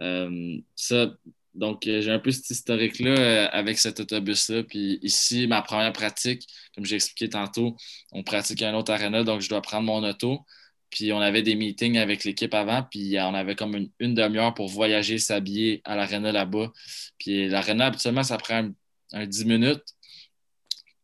[0.00, 1.14] Euh, ça,
[1.56, 4.62] donc, j'ai un peu cet historique-là avec cet autobus-là.
[4.64, 7.76] Puis ici, ma première pratique, comme j'ai expliqué tantôt,
[8.12, 10.44] on pratique un autre arena, donc je dois prendre mon auto.
[10.90, 14.68] Puis on avait des meetings avec l'équipe avant, puis on avait comme une, demi-heure pour
[14.68, 16.72] voyager, s'habiller à l'aréna là-bas.
[17.18, 18.70] Puis l'aréna, habituellement, ça prend
[19.12, 19.84] un, 10 minutes.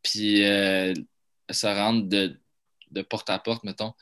[0.02, 0.92] Puis euh,
[1.50, 3.92] ça rentre de, porte à porte, mettons.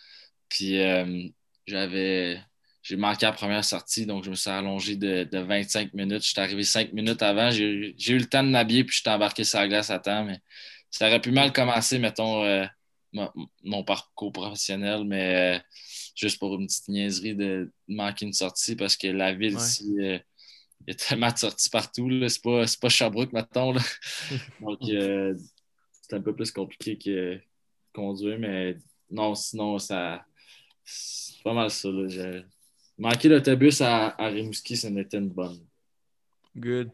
[0.49, 1.29] Puis euh,
[1.67, 2.41] j'avais.
[2.83, 6.23] J'ai manqué la première sortie, donc je me suis allongé de, 25 minutes.
[6.23, 7.51] Je suis arrivé 5 minutes avant.
[7.51, 10.25] J'ai eu le temps de m'habiller, puis je suis embarqué sur la glace à temps,
[10.25, 10.41] mais
[10.91, 12.45] ça aurait pu mal commencer, mettons.
[12.45, 12.65] Euh,
[13.65, 15.61] mon, parcours professionnel, mais euh,
[16.15, 20.19] juste pour une petite niaiserie de manquer une sortie parce que la ville ici, euh,
[20.87, 22.09] il y a tellement de sorties partout.
[22.29, 23.75] C'est pas, pas Sherbrooke, mettons.
[24.61, 25.35] Donc, euh,
[26.03, 27.41] c'est un peu plus compliqué que
[27.93, 28.77] conduire, mais
[29.11, 30.25] non, sinon, ça.
[30.85, 31.89] C'est pas mal ça.
[33.01, 35.59] Manquer l'autobus à, à Rimouski, ça n'était une bonne.
[36.55, 36.91] Good.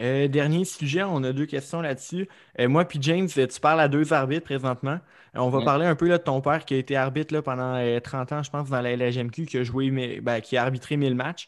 [0.00, 2.26] Euh, dernier sujet, on a deux questions là-dessus.
[2.58, 4.98] Euh, moi puis James, tu parles à deux arbitres présentement.
[5.36, 7.42] Euh, on va parler un peu là, de ton père qui a été arbitre là,
[7.42, 10.96] pendant 30 ans, je pense, dans la LGMQ, qui a joué, ben, qui a arbitré
[10.96, 11.46] 1000 matchs.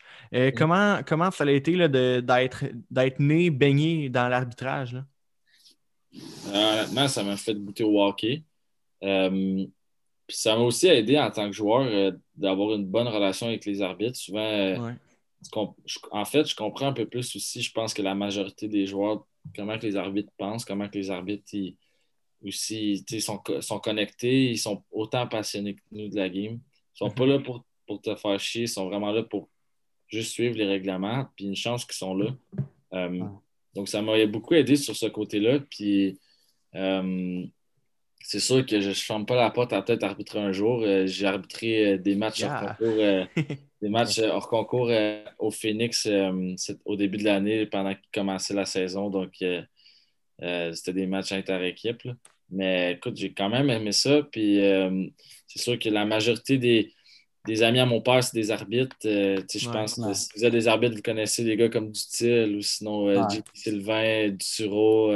[0.54, 4.98] comment, comment ça a été d'être né, baigné dans l'arbitrage?
[6.46, 8.44] honnêtement, ça m'a fait goûter au hockey.
[10.26, 13.82] Puis ça m'a aussi aidé en tant que joueur d'avoir une bonne relation avec les
[13.82, 14.16] arbitres.
[14.16, 14.94] Souvent,
[16.10, 19.26] en fait, je comprends un peu plus aussi, je pense que la majorité des joueurs,
[19.54, 21.52] comment que les arbitres pensent, comment que les arbitres
[22.44, 26.58] aussi sont, sont connectés, ils sont autant passionnés que nous de la game.
[26.94, 27.64] Ils sont pas là pour,
[28.00, 29.48] te faire chier, ils sont vraiment là pour
[30.08, 32.34] juste suivre les règlements, puis une chance qu'ils sont là.
[32.94, 33.24] Euh,
[33.74, 35.58] donc, ça m'a beaucoup aidé sur ce côté-là.
[35.68, 36.18] Puis,
[36.74, 37.44] euh,
[38.26, 40.82] c'est sûr que je ne ferme pas la porte à peut-être arbitrer un jour.
[40.82, 42.96] Euh, j'ai arbitré des matchs hors concours,
[43.82, 44.90] des matchs hors concours
[45.38, 46.08] au Phoenix
[46.84, 49.10] au début de l'année pendant qu'il commençait la saison.
[49.10, 49.32] Donc,
[50.40, 52.02] c'était des matchs inter-équipe.
[52.50, 54.22] Mais écoute, j'ai quand même aimé ça.
[54.22, 55.06] Puis euh,
[55.46, 58.96] c'est sûr que la majorité des, amis à mon père, c'est des arbitres.
[59.04, 62.56] Euh, je pense que si vous êtes des arbitres, vous connaissez des gars comme Dutil
[62.56, 65.12] ou sinon euh, JP Sylvain, Duturo.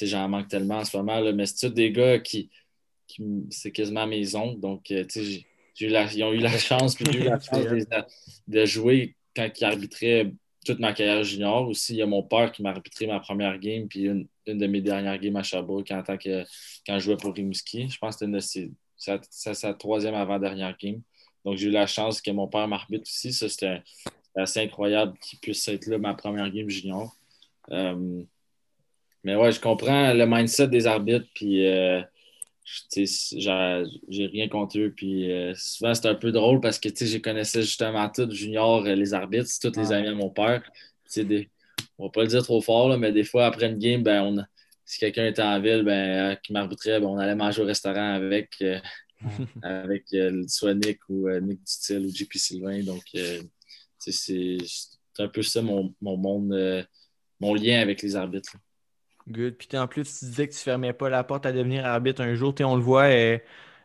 [0.00, 1.20] J'en manque tellement en ce moment.
[1.32, 2.50] mais c'est des gars qui,
[3.50, 4.60] c'est quasiment mes oncles.
[4.60, 7.86] Donc, ils ont eu la chance, puis j'ai eu la chance de,
[8.48, 10.32] de, jouer quand ils arbitraient
[10.64, 11.68] toute ma carrière junior.
[11.68, 14.66] Aussi, il y a mon père qui m'a arbitré ma première game, puis une, de
[14.66, 16.44] mes dernières games à Sherbrooke en tant que,
[16.86, 17.88] quand je jouais pour Rimouski.
[17.88, 21.00] Je pense que c'était sa, troisième avant-dernière game.
[21.44, 23.32] Donc, j'ai eu la chance que mon père m'arbitre aussi.
[23.32, 23.82] Ça, c'était
[24.36, 27.16] assez incroyable qu'il puisse être là ma première game junior.
[27.70, 28.22] Euh,
[29.26, 32.00] mais ouais, je comprends le mindset des arbitres, puis euh,
[32.94, 34.92] j'ai rien contre eux.
[34.96, 38.94] Puis euh, souvent, c'est un peu drôle parce que je connaissais justement tous junior, euh,
[38.94, 40.62] les arbitres, c'est tous les amis à mon père.
[41.16, 41.50] Des,
[41.98, 44.44] on va pas le dire trop fort, mais des fois, après une game, ben, on,
[44.84, 48.14] si quelqu'un était en ville ben, euh, qui m'arbitrait, ben, on allait manger au restaurant
[48.14, 48.62] avec,
[49.62, 50.04] avec
[50.46, 52.84] soit Nick ou Nick Dutil ou JP Sylvain.
[52.84, 53.02] Donc,
[53.98, 54.58] c'est
[55.18, 56.86] un peu ça mon, mon monde,
[57.40, 58.52] mon lien avec les arbitres.
[59.28, 59.56] Good.
[59.56, 62.22] Puis en plus, tu disais que tu ne fermais pas la porte à devenir arbitre
[62.22, 62.54] un jour.
[62.60, 63.38] On le voit, euh,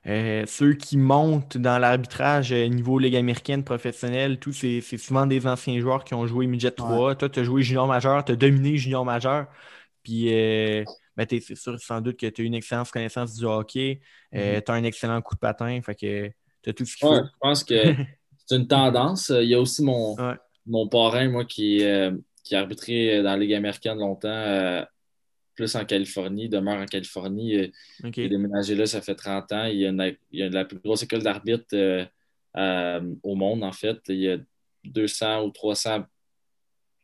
[0.05, 5.47] euh, ceux qui montent dans l'arbitrage euh, niveau Ligue américaine professionnelle, tout, c'est souvent des
[5.47, 7.15] anciens joueurs qui ont joué Midget 3.
[7.15, 9.47] Toi, tu as joué junior majeur, tu as dominé junior majeur.
[10.03, 10.25] Puis
[11.17, 13.99] ben, c'est sûr sans doute que tu as une excellente connaissance du hockey.
[14.33, 14.63] Mm-hmm.
[14.63, 15.79] Tu as un excellent coup de patin.
[15.81, 16.31] Fait que
[16.61, 17.15] tu as tout ce qu'il faut.
[17.15, 17.73] Je pense que
[18.45, 19.29] c'est une tendance.
[19.35, 20.15] Il y a aussi mon,
[20.67, 21.83] mon parrain, moi, qui,
[22.43, 24.85] qui a arbitré dans la Ligue américaine longtemps
[25.55, 27.71] plus en Californie, demeure en Californie.
[28.03, 29.65] Il est déménagé là, ça fait 30 ans.
[29.65, 31.75] Il y a, il a la plus grosse école d'arbitre
[32.55, 33.99] au monde, en fait.
[34.09, 34.37] Il y a
[34.83, 36.05] 200 ou 300,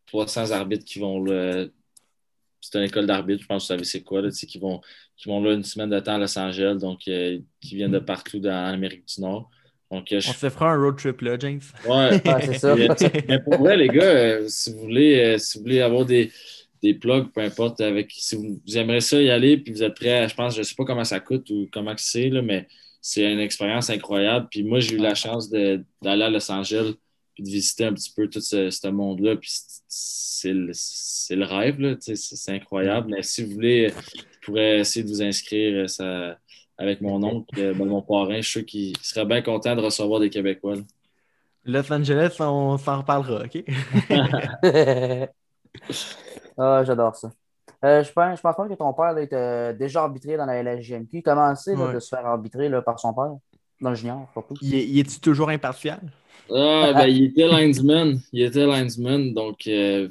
[0.07, 1.65] 300 arbitres qui vont là.
[2.59, 4.81] C'est une école d'arbitre, je pense que vous savez c'est quoi, là, qui, vont,
[5.15, 8.39] qui vont là une semaine de temps à Los Angeles, donc qui viennent de partout
[8.39, 9.49] dans l'Amérique du Nord.
[9.89, 11.61] Donc, On se fera un road trip là, James.
[11.87, 12.75] Ouais, c'est ça.
[13.27, 16.29] mais pour vrai, les gars, si, vous voulez, si vous voulez avoir des,
[16.81, 20.27] des plugs, peu importe, avec, si vous, aimeriez ça y aller, puis vous êtes prêt,
[20.27, 22.67] je pense, je ne sais pas comment ça coûte ou comment c'est, mais
[23.01, 24.47] c'est une expérience incroyable.
[24.51, 26.93] Puis moi, j'ai eu la chance d'aller à Los Angeles
[27.33, 29.35] puis de visiter un petit peu tout ce, monde-là.
[29.35, 29.51] Puis
[29.87, 30.71] c'est le,
[31.29, 33.11] le, rêve, c'est incroyable.
[33.11, 36.37] Mais si vous voulez, je pourrais essayer de vous inscrire ça,
[36.77, 38.37] avec mon oncle, euh, ben, mon parrain.
[38.37, 40.75] Je suis sûr qu'il serait bien content de recevoir des Québécois.
[41.65, 43.63] Los Angeles, on s'en reparlera, OK?
[46.57, 47.31] Ah, j'adore ça.
[47.85, 51.17] Euh, je, pense, je pense pas que ton père était déjà arbitré dans la LSGMQ.
[51.17, 53.35] Il commençait de se faire arbitrer là, par son père,
[53.79, 54.55] dans le junior, surtout.
[54.61, 55.99] Il, est-tu toujours impartial?
[56.49, 58.19] Ah, ben, il était linesman.
[58.31, 60.09] Il était linesman, donc euh,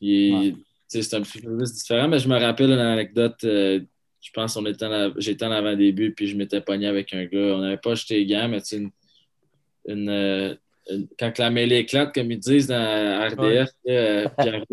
[0.00, 2.08] c'est un petit peu plus différent.
[2.08, 3.44] Mais je me rappelle une anecdote.
[3.44, 3.80] Euh,
[4.20, 4.86] je pense était
[5.18, 7.54] j'étais en avant-début, puis je m'étais pogné avec un gars.
[7.54, 8.90] On n'avait pas jeté les gants, mais une,
[9.86, 10.58] une,
[11.16, 14.64] quand la mêlée éclate, comme ils disent dans RDF, Pierre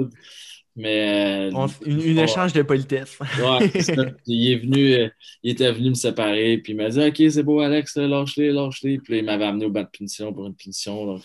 [0.76, 1.52] mais.
[1.54, 3.18] Euh, une, échange de politesse.
[3.20, 3.72] ouais,
[4.26, 5.10] Il est venu, euh,
[5.44, 8.98] il était venu me séparer, puis il m'a dit Ok, c'est beau, Alex, lâche-les, lâche-les.
[9.00, 11.20] Puis il m'avait amené au bas de punition pour une punition.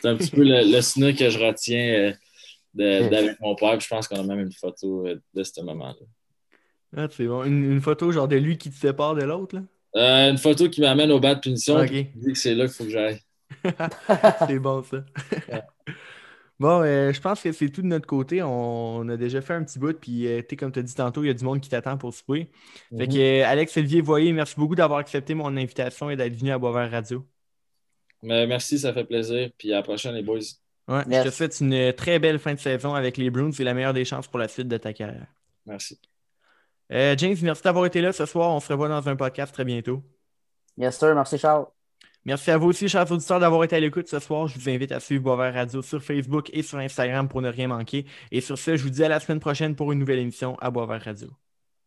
[0.00, 2.14] C'est un petit peu le, le que je retiens
[2.78, 3.76] euh, d'avec mon père.
[3.76, 6.06] Puis je pense qu'on a même une photo de ce moment-là.
[6.96, 7.44] Ah, c'est bon.
[7.44, 9.62] Une, photo genre de lui qui te sépare de l'autre, là?
[10.28, 11.76] une photo qui m'amène au bas de punition.
[11.76, 11.90] Ok.
[11.90, 13.20] dit que c'est là qu'il faut que j'aille.
[14.46, 15.04] c'est bon, ça.
[16.58, 18.42] Bon, euh, je pense que c'est tout de notre côté.
[18.42, 21.26] On, a déjà fait un petit bout, puis euh, comme tu as dit tantôt, il
[21.26, 22.50] y a du monde qui t'attend pour souper.
[22.96, 23.18] Fait que, mhm.
[23.18, 26.90] euh, Alex Olivier Voyer, merci beaucoup d'avoir accepté mon invitation et d'être venu à Boisvert
[26.90, 27.26] Radio.
[28.22, 29.50] merci, ça fait plaisir.
[29.58, 30.38] Puis à la prochaine, les boys.
[30.88, 33.74] Ouais, je te souhaite une très belle fin de saison avec les Bruins et la
[33.74, 35.26] meilleure des chances pour la suite de ta carrière.
[35.66, 35.98] Merci.
[36.88, 38.50] James, merci d'avoir été là ce soir.
[38.50, 40.02] On se revoit dans un podcast très bientôt.
[40.78, 41.14] Yes, sir.
[41.14, 41.66] Merci, Charles.
[42.26, 44.48] Merci à vous aussi, chers auditeurs, d'avoir été à l'écoute ce soir.
[44.48, 47.68] Je vous invite à suivre Boisvert Radio sur Facebook et sur Instagram pour ne rien
[47.68, 48.04] manquer.
[48.32, 50.72] Et sur ce, je vous dis à la semaine prochaine pour une nouvelle émission à
[50.72, 51.28] Boisvert Radio.